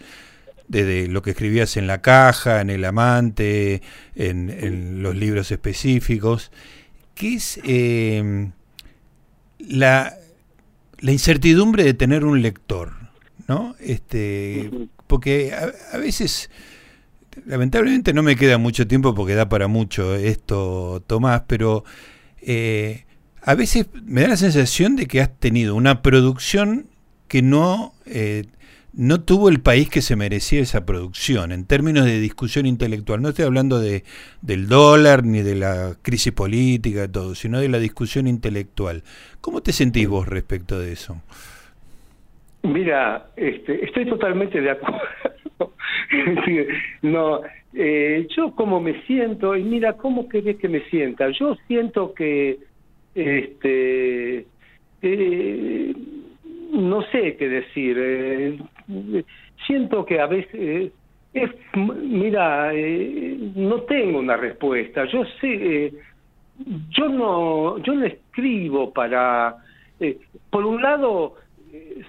desde 0.69 1.09
lo 1.09 1.23
que 1.23 1.31
escribías 1.31 1.77
en 1.79 1.87
la 1.87 2.03
caja, 2.03 2.61
en 2.61 2.69
El 2.69 2.85
Amante, 2.85 3.81
en, 4.15 5.03
los 5.03 5.17
libros 5.17 5.51
específicos, 5.51 6.53
que 7.15 7.35
es 7.35 7.59
eh, 7.65 8.51
la, 9.59 10.15
la, 10.99 11.13
incertidumbre 11.13 11.83
de 11.85 11.95
tener 11.95 12.27
un 12.27 12.43
lector, 12.43 12.93
¿no? 13.47 13.75
Este, 13.81 14.71
porque 15.07 15.55
a, 15.55 15.97
a 15.97 15.99
veces 15.99 16.51
lamentablemente 17.47 18.13
no 18.13 18.23
me 18.23 18.37
queda 18.37 18.59
mucho 18.59 18.87
tiempo 18.87 19.15
porque 19.15 19.35
da 19.35 19.49
para 19.49 19.69
mucho 19.69 20.15
esto, 20.15 21.03
Tomás, 21.07 21.43
pero 21.47 21.85
eh, 22.41 23.05
a 23.49 23.55
veces 23.55 23.89
me 24.05 24.21
da 24.21 24.29
la 24.29 24.37
sensación 24.37 24.95
de 24.95 25.07
que 25.07 25.23
has 25.23 25.41
tenido 25.41 25.75
una 25.75 26.03
producción 26.03 26.85
que 27.29 27.41
no, 27.41 27.93
eh, 28.05 28.45
no 28.93 29.23
tuvo 29.23 29.49
el 29.49 29.61
país 29.61 29.89
que 29.89 30.03
se 30.03 30.17
merecía 30.17 30.61
esa 30.61 30.85
producción, 30.85 31.51
en 31.53 31.67
términos 31.67 32.05
de 32.05 32.21
discusión 32.21 32.67
intelectual. 32.67 33.23
No 33.23 33.31
estoy 33.31 33.47
hablando 33.47 33.81
de, 33.81 34.05
del 34.43 34.69
dólar 34.69 35.25
ni 35.25 35.41
de 35.41 35.55
la 35.55 35.95
crisis 36.03 36.31
política, 36.31 37.11
todo, 37.11 37.35
sino 37.35 37.59
de 37.59 37.71
la 37.71 37.79
discusión 37.79 38.27
intelectual. 38.27 39.03
¿Cómo 39.41 39.63
te 39.63 39.73
sentís 39.73 40.07
vos 40.07 40.29
respecto 40.29 40.79
de 40.79 40.93
eso? 40.93 41.17
Mira, 42.65 43.29
este, 43.35 43.83
estoy 43.83 44.05
totalmente 44.05 44.61
de 44.61 44.73
acuerdo. 44.73 45.01
no, 47.01 47.41
eh, 47.73 48.27
yo 48.37 48.55
como 48.55 48.79
me 48.79 49.01
siento, 49.07 49.57
y 49.57 49.65
mira, 49.65 49.95
¿cómo 49.95 50.29
querés 50.29 50.59
que 50.59 50.69
me 50.69 50.81
sienta? 50.91 51.31
Yo 51.31 51.57
siento 51.67 52.13
que 52.13 52.68
este 53.19 54.47
eh, 55.03 55.95
no 56.73 57.03
sé 57.11 57.37
qué 57.37 57.49
decir 57.49 57.97
eh, 57.99 58.59
siento 59.67 60.05
que 60.05 60.21
a 60.21 60.27
veces 60.27 60.93
es, 61.33 61.51
mira 61.75 62.71
eh, 62.75 63.37
no 63.55 63.83
tengo 63.83 64.19
una 64.19 64.37
respuesta 64.37 65.05
yo 65.07 65.25
sé 65.41 65.93
yo 66.91 67.09
no 67.09 67.79
yo 67.79 67.95
no 67.95 68.05
escribo 68.07 68.93
para 68.93 69.57
por 70.51 70.65
un 70.65 70.83
lado 70.83 71.37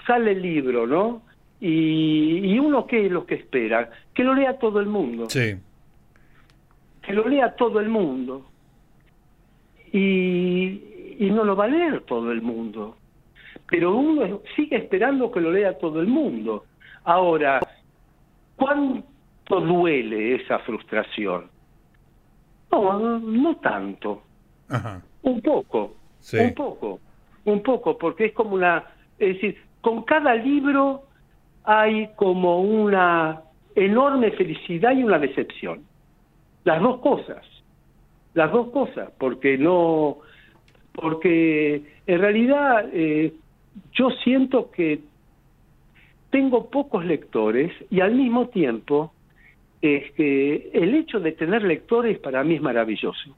sale 0.05 0.31
el 0.31 0.41
libro 0.41 0.87
no 0.87 1.23
y, 1.61 2.53
y 2.53 2.59
uno 2.59 2.87
qué 2.87 3.05
es 3.05 3.11
lo 3.11 3.25
que 3.25 3.35
espera 3.35 3.89
que 4.19 4.25
lo 4.25 4.33
lea 4.33 4.59
todo 4.59 4.81
el 4.81 4.87
mundo. 4.87 5.29
Sí. 5.29 5.55
Que 7.01 7.13
lo 7.13 7.25
lea 7.25 7.55
todo 7.55 7.79
el 7.79 7.87
mundo. 7.87 8.45
Y, 9.93 10.81
y 11.19 11.29
no 11.29 11.43
lo 11.43 11.55
va 11.55 11.65
a 11.65 11.67
leer 11.67 12.01
todo 12.05 12.31
el 12.31 12.41
mundo. 12.41 12.95
pero 13.69 13.95
uno 13.95 14.41
sigue 14.55 14.77
esperando 14.77 15.29
que 15.29 15.41
lo 15.41 15.51
lea 15.51 15.77
todo 15.77 15.99
el 15.99 16.07
mundo. 16.07 16.65
Ahora, 17.03 17.59
¿cuánto 18.55 19.61
duele 19.61 20.35
esa 20.35 20.57
frustración? 20.59 21.49
No, 22.71 23.19
no 23.19 23.55
tanto. 23.57 24.23
Un 25.21 25.41
poco, 25.41 25.95
un 26.33 26.53
poco, 26.55 26.99
un 27.45 27.61
poco, 27.61 27.97
porque 27.97 28.25
es 28.25 28.33
como 28.33 28.55
una, 28.55 28.85
es 29.19 29.35
decir, 29.35 29.57
con 29.81 30.03
cada 30.03 30.33
libro 30.35 31.03
hay 31.63 32.09
como 32.15 32.61
una 32.61 33.41
enorme 33.75 34.31
felicidad 34.31 34.93
y 34.93 35.03
una 35.03 35.19
decepción. 35.19 35.83
Las 36.63 36.81
dos 36.81 36.99
cosas, 37.01 37.45
las 38.33 38.51
dos 38.51 38.69
cosas, 38.69 39.11
porque 39.19 39.57
no, 39.57 40.19
porque 40.99 41.81
en 42.05 42.19
realidad 42.19 42.85
eh, 42.91 43.33
yo 43.93 44.09
siento 44.23 44.69
que 44.71 44.99
tengo 46.29 46.69
pocos 46.69 47.05
lectores 47.05 47.71
y 47.89 48.01
al 48.01 48.15
mismo 48.15 48.49
tiempo 48.49 49.13
es 49.81 50.11
que 50.13 50.69
el 50.73 50.93
hecho 50.95 51.19
de 51.19 51.31
tener 51.31 51.63
lectores 51.63 52.19
para 52.19 52.43
mí 52.43 52.55
es 52.55 52.61
maravilloso. 52.61 53.35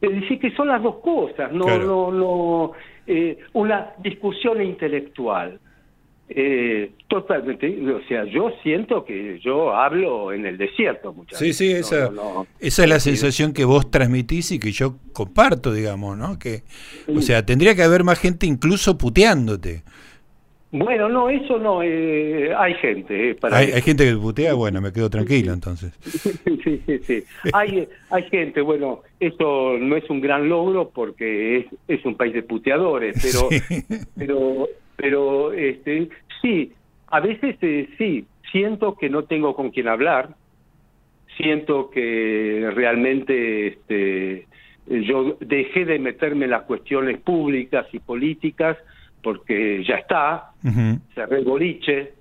Es 0.00 0.20
decir, 0.20 0.38
que 0.38 0.50
son 0.50 0.68
las 0.68 0.82
dos 0.82 0.96
cosas, 0.96 1.50
no, 1.52 1.78
no, 1.78 2.12
no 2.12 2.72
eh, 3.06 3.38
una 3.54 3.92
discusión 3.98 4.62
intelectual. 4.62 5.58
Eh, 6.26 6.92
totalmente, 7.06 7.68
o 7.92 8.02
sea, 8.08 8.24
yo 8.24 8.50
siento 8.62 9.04
que 9.04 9.38
yo 9.40 9.74
hablo 9.74 10.32
en 10.32 10.46
el 10.46 10.56
desierto 10.56 11.12
muchas 11.12 11.38
sí, 11.38 11.52
Sí, 11.52 11.70
esa, 11.70 12.10
esa 12.60 12.82
es 12.82 12.88
la 12.88 12.98
sensación 12.98 13.52
que 13.52 13.66
vos 13.66 13.90
transmitís 13.90 14.50
y 14.50 14.58
que 14.58 14.72
yo 14.72 14.96
comparto, 15.12 15.70
digamos, 15.70 16.16
¿no? 16.16 16.38
Que, 16.38 16.62
o 17.14 17.20
sea, 17.20 17.44
tendría 17.44 17.74
que 17.74 17.82
haber 17.82 18.04
más 18.04 18.18
gente 18.18 18.46
incluso 18.46 18.96
puteándote. 18.96 19.82
Bueno, 20.72 21.08
no, 21.08 21.30
eso 21.30 21.56
no, 21.58 21.82
eh, 21.84 22.52
hay 22.52 22.74
gente. 22.74 23.30
Eh, 23.30 23.34
para 23.36 23.58
¿Hay, 23.58 23.80
gente 23.80 24.04
que 24.04 24.16
putea, 24.16 24.54
bueno, 24.54 24.80
me 24.80 24.92
quedo 24.92 25.08
tranquilo 25.08 25.52
entonces. 25.52 25.92
sí, 26.02 26.82
sí, 26.84 26.98
sí. 27.00 27.24
Hay, 27.52 27.86
hay 28.10 28.22
gente, 28.24 28.60
bueno, 28.60 29.02
esto 29.20 29.78
no 29.78 29.94
es 29.94 30.10
un 30.10 30.20
gran 30.20 30.48
logro 30.48 30.90
porque 30.90 31.58
es, 31.58 31.66
es 31.86 32.04
un 32.04 32.16
país 32.16 32.34
de 32.34 32.42
puteadores, 32.42 33.14
pero, 33.22 33.48
pero 34.16 34.68
pero 34.96 35.52
este 35.52 36.08
sí, 36.40 36.72
a 37.08 37.20
veces 37.20 37.56
eh, 37.62 37.88
sí, 37.98 38.26
siento 38.50 38.96
que 38.96 39.08
no 39.08 39.24
tengo 39.24 39.54
con 39.54 39.70
quién 39.70 39.88
hablar, 39.88 40.30
siento 41.36 41.90
que 41.90 42.70
realmente 42.74 43.66
este, 43.68 44.46
yo 44.86 45.36
dejé 45.40 45.84
de 45.84 45.98
meterme 45.98 46.44
en 46.44 46.52
las 46.52 46.62
cuestiones 46.62 47.18
públicas 47.18 47.86
y 47.92 47.98
políticas 47.98 48.76
porque 49.22 49.82
ya 49.84 49.96
está, 49.96 50.50
cerré 51.14 51.38
el 51.38 51.44
boliche, 51.44 52.12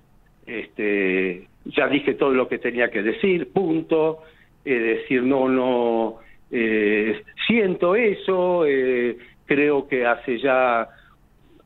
este, 0.46 1.48
ya 1.66 1.88
dije 1.88 2.14
todo 2.14 2.32
lo 2.32 2.48
que 2.48 2.60
tenía 2.60 2.90
que 2.90 3.04
decir, 3.04 3.52
punto, 3.52 4.20
es 4.64 4.82
decir, 4.82 5.22
no, 5.22 5.50
no, 5.50 6.20
eh, 6.50 7.22
siento 7.46 7.96
eso, 7.96 8.66
eh, 8.66 9.18
creo 9.46 9.88
que 9.88 10.06
hace 10.06 10.40
ya 10.40 10.88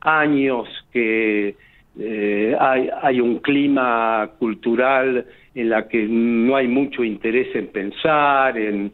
años 0.00 0.68
que 0.92 1.54
eh, 1.98 2.56
hay, 2.58 2.88
hay 3.02 3.20
un 3.20 3.38
clima 3.38 4.30
cultural 4.38 5.26
en 5.54 5.68
la 5.68 5.88
que 5.88 6.06
no 6.08 6.54
hay 6.54 6.68
mucho 6.68 7.02
interés 7.02 7.54
en 7.56 7.68
pensar, 7.68 8.56
en, 8.56 8.92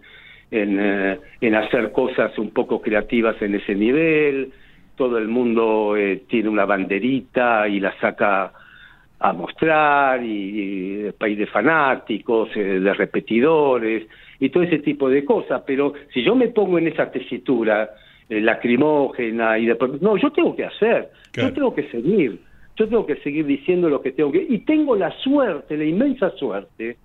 en, 0.51 0.79
eh, 0.81 1.19
en 1.41 1.55
hacer 1.55 1.93
cosas 1.93 2.37
un 2.39 2.51
poco 2.51 2.81
creativas 2.81 3.41
en 3.43 3.57
ese 3.57 3.75
nivel. 3.75 4.53
Todo 4.97 5.19
el 5.19 5.29
mundo 5.29 5.97
eh, 5.97 6.23
tiene 6.29 6.49
una 6.49 6.65
banderita 6.65 7.69
y 7.69 7.81
la 7.81 7.95
saca 8.01 8.53
a 9.19 9.33
mostrar, 9.33 10.23
y, 10.25 11.11
país 11.19 11.39
de 11.39 11.47
fanáticos, 11.47 12.55
de 12.55 12.95
repetidores, 12.95 14.07
y 14.39 14.51
todo 14.51 14.63
ese 14.63 14.79
tipo 14.79 15.09
de 15.09 15.25
cosas. 15.25 15.63
Pero 15.67 15.95
si 16.13 16.23
yo 16.23 16.35
me 16.35 16.49
pongo 16.49 16.79
en 16.79 16.89
esa 16.89 17.11
tesitura, 17.11 17.85
eh, 17.85 18.04
lacrimógena 18.29 19.59
y 19.59 19.67
después 19.67 20.01
no 20.01 20.17
yo 20.17 20.31
tengo 20.33 20.57
que 20.57 20.65
hacer 20.65 21.11
yo 21.33 21.53
tengo 21.53 21.75
que 21.75 21.89
seguir 21.91 22.41
yo 22.77 22.89
tengo 22.89 23.07
que 23.07 23.17
seguir 23.17 23.47
diciendo 23.47 23.89
lo 23.89 24.01
que 24.01 24.13
tengo 24.13 24.33
que 24.33 24.47
y 24.49 24.59
tengo 24.61 24.97
la 24.97 25.11
suerte 25.19 25.77
la 25.77 25.85
inmensa 25.85 26.31
suerte 26.31 26.97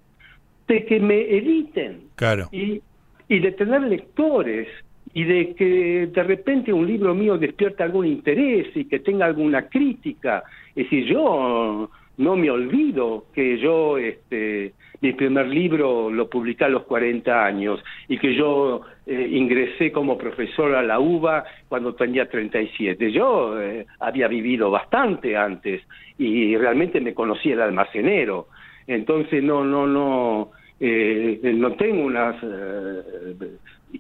de 0.68 0.86
que 0.86 1.00
me 1.00 1.22
editen 1.22 2.04
claro. 2.16 2.48
y, 2.52 2.82
y 3.28 3.40
de 3.40 3.52
tener 3.52 3.82
lectores 3.82 4.68
y 5.14 5.24
de 5.24 5.56
que 5.56 6.10
de 6.14 6.24
repente 6.24 6.72
un 6.72 6.86
libro 6.86 7.16
mío 7.16 7.38
despierta 7.38 7.84
algún 7.84 8.06
interés 8.06 8.68
y 8.76 8.86
que 8.86 9.00
tenga 9.00 9.26
alguna 9.26 9.68
crítica 9.68 10.44
es 10.76 10.84
decir 10.86 11.06
yo 11.06 11.90
no 12.20 12.36
me 12.36 12.52
olvido 12.52 13.26
que 13.34 13.58
yo 13.58 13.98
este 13.98 14.74
mi 15.02 15.14
primer 15.14 15.48
libro 15.48 16.10
lo 16.10 16.30
publiqué 16.30 16.66
a 16.66 16.70
los 16.70 16.84
40 16.84 17.46
años 17.46 17.82
y 18.10 18.18
que 18.18 18.36
yo 18.36 18.82
eh, 19.08 19.30
ingresé 19.32 19.94
como 19.94 20.18
profesor 20.18 20.76
a 20.76 20.84
la 20.84 21.00
UBA 21.00 21.46
cuando 21.70 21.96
tenía 21.96 22.30
37. 22.30 23.10
Yo 23.14 23.62
eh, 23.62 23.86
había 24.02 24.28
vivido 24.28 24.70
bastante 24.70 25.38
antes 25.38 25.82
y 26.18 26.58
realmente 26.58 27.00
me 27.00 27.14
conocía 27.14 27.54
el 27.54 27.62
almacenero. 27.62 28.48
Entonces 28.86 29.42
no, 29.42 29.64
no, 29.64 29.88
no, 29.88 30.52
eh, 30.82 31.40
no 31.56 31.74
tengo 31.76 32.04
unas 32.04 32.36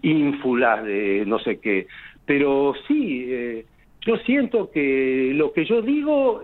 ínfulas 0.01 0.83
de 0.83 1.23
no 1.25 1.39
sé 1.39 1.59
qué, 1.61 1.87
pero 2.25 2.73
sí, 2.87 3.63
yo 4.01 4.17
siento 4.17 4.69
que 4.69 5.31
lo 5.33 5.53
que 5.53 5.63
yo 5.63 5.81
digo, 5.81 6.41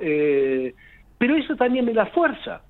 pero 1.17 1.35
eso 1.35 1.55
también 1.55 1.85
me 1.85 1.93
da 1.93 2.05
fuerza. 2.07 2.61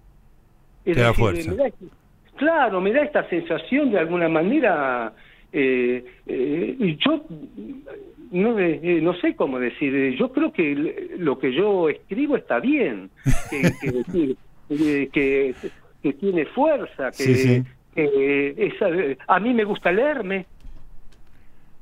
Claro, 2.36 2.82
me 2.82 2.92
da 2.92 3.04
esta 3.04 3.28
sensación 3.30 3.92
de 3.92 4.00
alguna 4.00 4.28
manera, 4.28 5.14
eh, 5.52 6.04
eh, 6.28 6.98
yo 7.00 7.26
no, 8.32 8.60
eh, 8.60 9.00
no 9.02 9.16
sé 9.16 9.36
cómo 9.36 9.58
decir, 9.58 10.16
yo 10.18 10.32
creo 10.32 10.52
que 10.52 11.16
lo 11.18 11.40
que 11.40 11.54
yo 11.54 11.90
escribo 11.90 12.36
está 12.36 12.60
bien, 12.60 13.10
que, 13.50 14.36
que, 15.12 15.56
que, 16.02 16.14
tiene 16.14 16.46
fuerza, 16.48 17.12
que, 17.12 17.64
a 19.28 19.40
mí 19.40 19.54
me 19.54 19.64
gusta 19.64 19.92
leerme, 19.92 20.46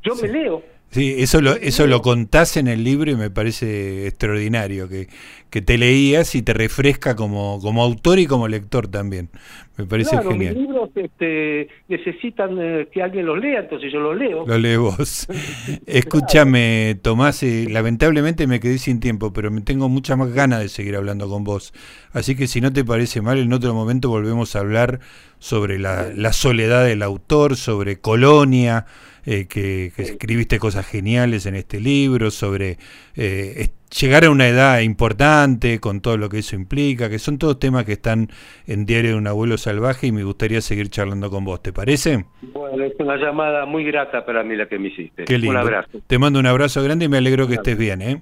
yo 0.04 0.16
me 0.16 0.28
leo. 0.28 0.73
Sí, 0.94 1.16
eso 1.18 1.42
lo, 1.42 1.54
eso 1.56 1.88
lo 1.88 2.04
contás 2.04 2.56
en 2.56 2.68
el 2.68 2.84
libro 2.84 3.10
y 3.10 3.16
me 3.16 3.32
parece 3.32 4.06
extraordinario, 4.06 4.88
que, 4.88 5.08
que 5.50 5.64
te 5.64 5.80
leías 5.80 6.36
y 6.36 6.44
te 6.44 6.54
refresca 6.54 7.16
como, 7.16 7.60
como 7.62 7.82
autor 7.82 8.20
y 8.20 8.28
como 8.28 8.48
lector 8.48 8.88
también. 8.88 9.30
Me 9.76 9.86
parece 9.86 10.12
claro, 10.12 10.30
genial. 10.30 10.56
Mis 10.56 10.68
libros 10.68 10.92
este, 10.94 11.68
necesitan 11.88 12.60
eh, 12.62 12.88
que 12.94 13.02
alguien 13.02 13.26
los 13.26 13.40
lea, 13.40 13.62
entonces 13.62 13.92
yo 13.92 14.00
los 14.00 14.16
leo. 14.16 14.46
Lo 14.46 14.56
lees 14.60 14.78
vos. 14.78 15.28
Escúchame, 15.88 17.00
Tomás, 17.02 17.42
eh, 17.42 17.66
lamentablemente 17.68 18.46
me 18.46 18.60
quedé 18.60 18.78
sin 18.78 19.00
tiempo, 19.00 19.34
pero 19.34 19.50
me 19.50 19.62
tengo 19.62 19.90
mucha 19.90 20.16
más 20.16 20.32
ganas 20.32 20.60
de 20.60 20.70
seguir 20.70 20.96
hablando 20.96 21.28
con 21.28 21.44
vos. 21.44 21.74
Así 22.12 22.36
que 22.36 22.46
si 22.46 22.62
no 22.62 22.72
te 22.72 22.86
parece 22.86 23.22
mal, 23.22 23.40
en 23.40 23.52
otro 23.52 23.74
momento 23.74 24.10
volvemos 24.10 24.56
a 24.56 24.60
hablar 24.60 25.00
sobre 25.44 25.78
la, 25.78 26.10
la 26.16 26.32
soledad 26.32 26.86
del 26.86 27.04
autor, 27.04 27.58
sobre 27.58 28.00
Colonia 28.00 28.86
eh, 29.26 29.46
que, 29.50 29.92
escribiste 29.98 30.58
cosas 30.58 30.88
geniales 30.88 31.46
en 31.46 31.56
este 31.56 31.82
libro, 31.82 32.32
sobre 32.32 32.78
eh, 33.18 33.68
llegar 34.00 34.24
a 34.24 34.30
una 34.30 34.48
edad 34.48 34.80
importante 34.80 35.82
con 35.82 36.00
todo 36.00 36.16
lo 36.16 36.30
que 36.30 36.40
eso 36.40 36.56
implica, 36.56 37.10
que 37.10 37.20
son 37.20 37.40
todos 37.40 37.60
temas 37.60 37.84
que 37.84 37.92
están 37.92 38.30
en 38.68 38.86
Diario 38.86 39.12
de 39.12 39.18
un 39.18 39.28
Abuelo 39.28 39.58
Salvaje 39.58 40.08
y 40.08 40.12
me 40.14 40.24
gustaría 40.24 40.62
seguir 40.62 40.88
charlando 40.90 41.30
con 41.30 41.44
vos, 41.44 41.62
¿te 41.62 41.74
parece? 41.74 42.24
Bueno, 42.54 42.86
es 42.86 42.94
una 42.98 43.18
llamada 43.18 43.66
muy 43.66 43.84
grata 43.84 44.26
para 44.26 44.46
mí 44.46 44.56
la 44.56 44.68
que 44.68 44.80
me 44.80 44.88
hiciste. 44.88 45.26
Qué 45.26 45.38
lindo. 45.38 45.52
Un 45.52 45.58
abrazo. 45.58 46.00
Te 46.08 46.18
mando 46.18 46.40
un 46.40 46.46
abrazo 46.46 46.82
grande 46.82 47.04
y 47.04 47.10
me 47.10 47.18
alegro 47.18 47.50
que 47.50 47.56
estés 47.56 47.78
bien, 47.78 48.02
¿eh? 48.02 48.22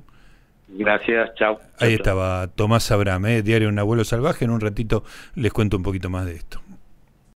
Gracias, 0.69 1.35
chao. 1.35 1.59
Ahí 1.77 1.93
estaba 1.93 2.47
Tomás 2.47 2.91
Abraham, 2.91 3.27
¿eh? 3.27 3.41
Diario 3.43 3.67
de 3.67 3.73
un 3.73 3.79
Abuelo 3.79 4.05
Salvaje. 4.05 4.45
En 4.45 4.51
un 4.51 4.59
ratito 4.59 5.03
les 5.35 5.53
cuento 5.53 5.77
un 5.77 5.83
poquito 5.83 6.09
más 6.09 6.25
de 6.25 6.33
esto. 6.33 6.61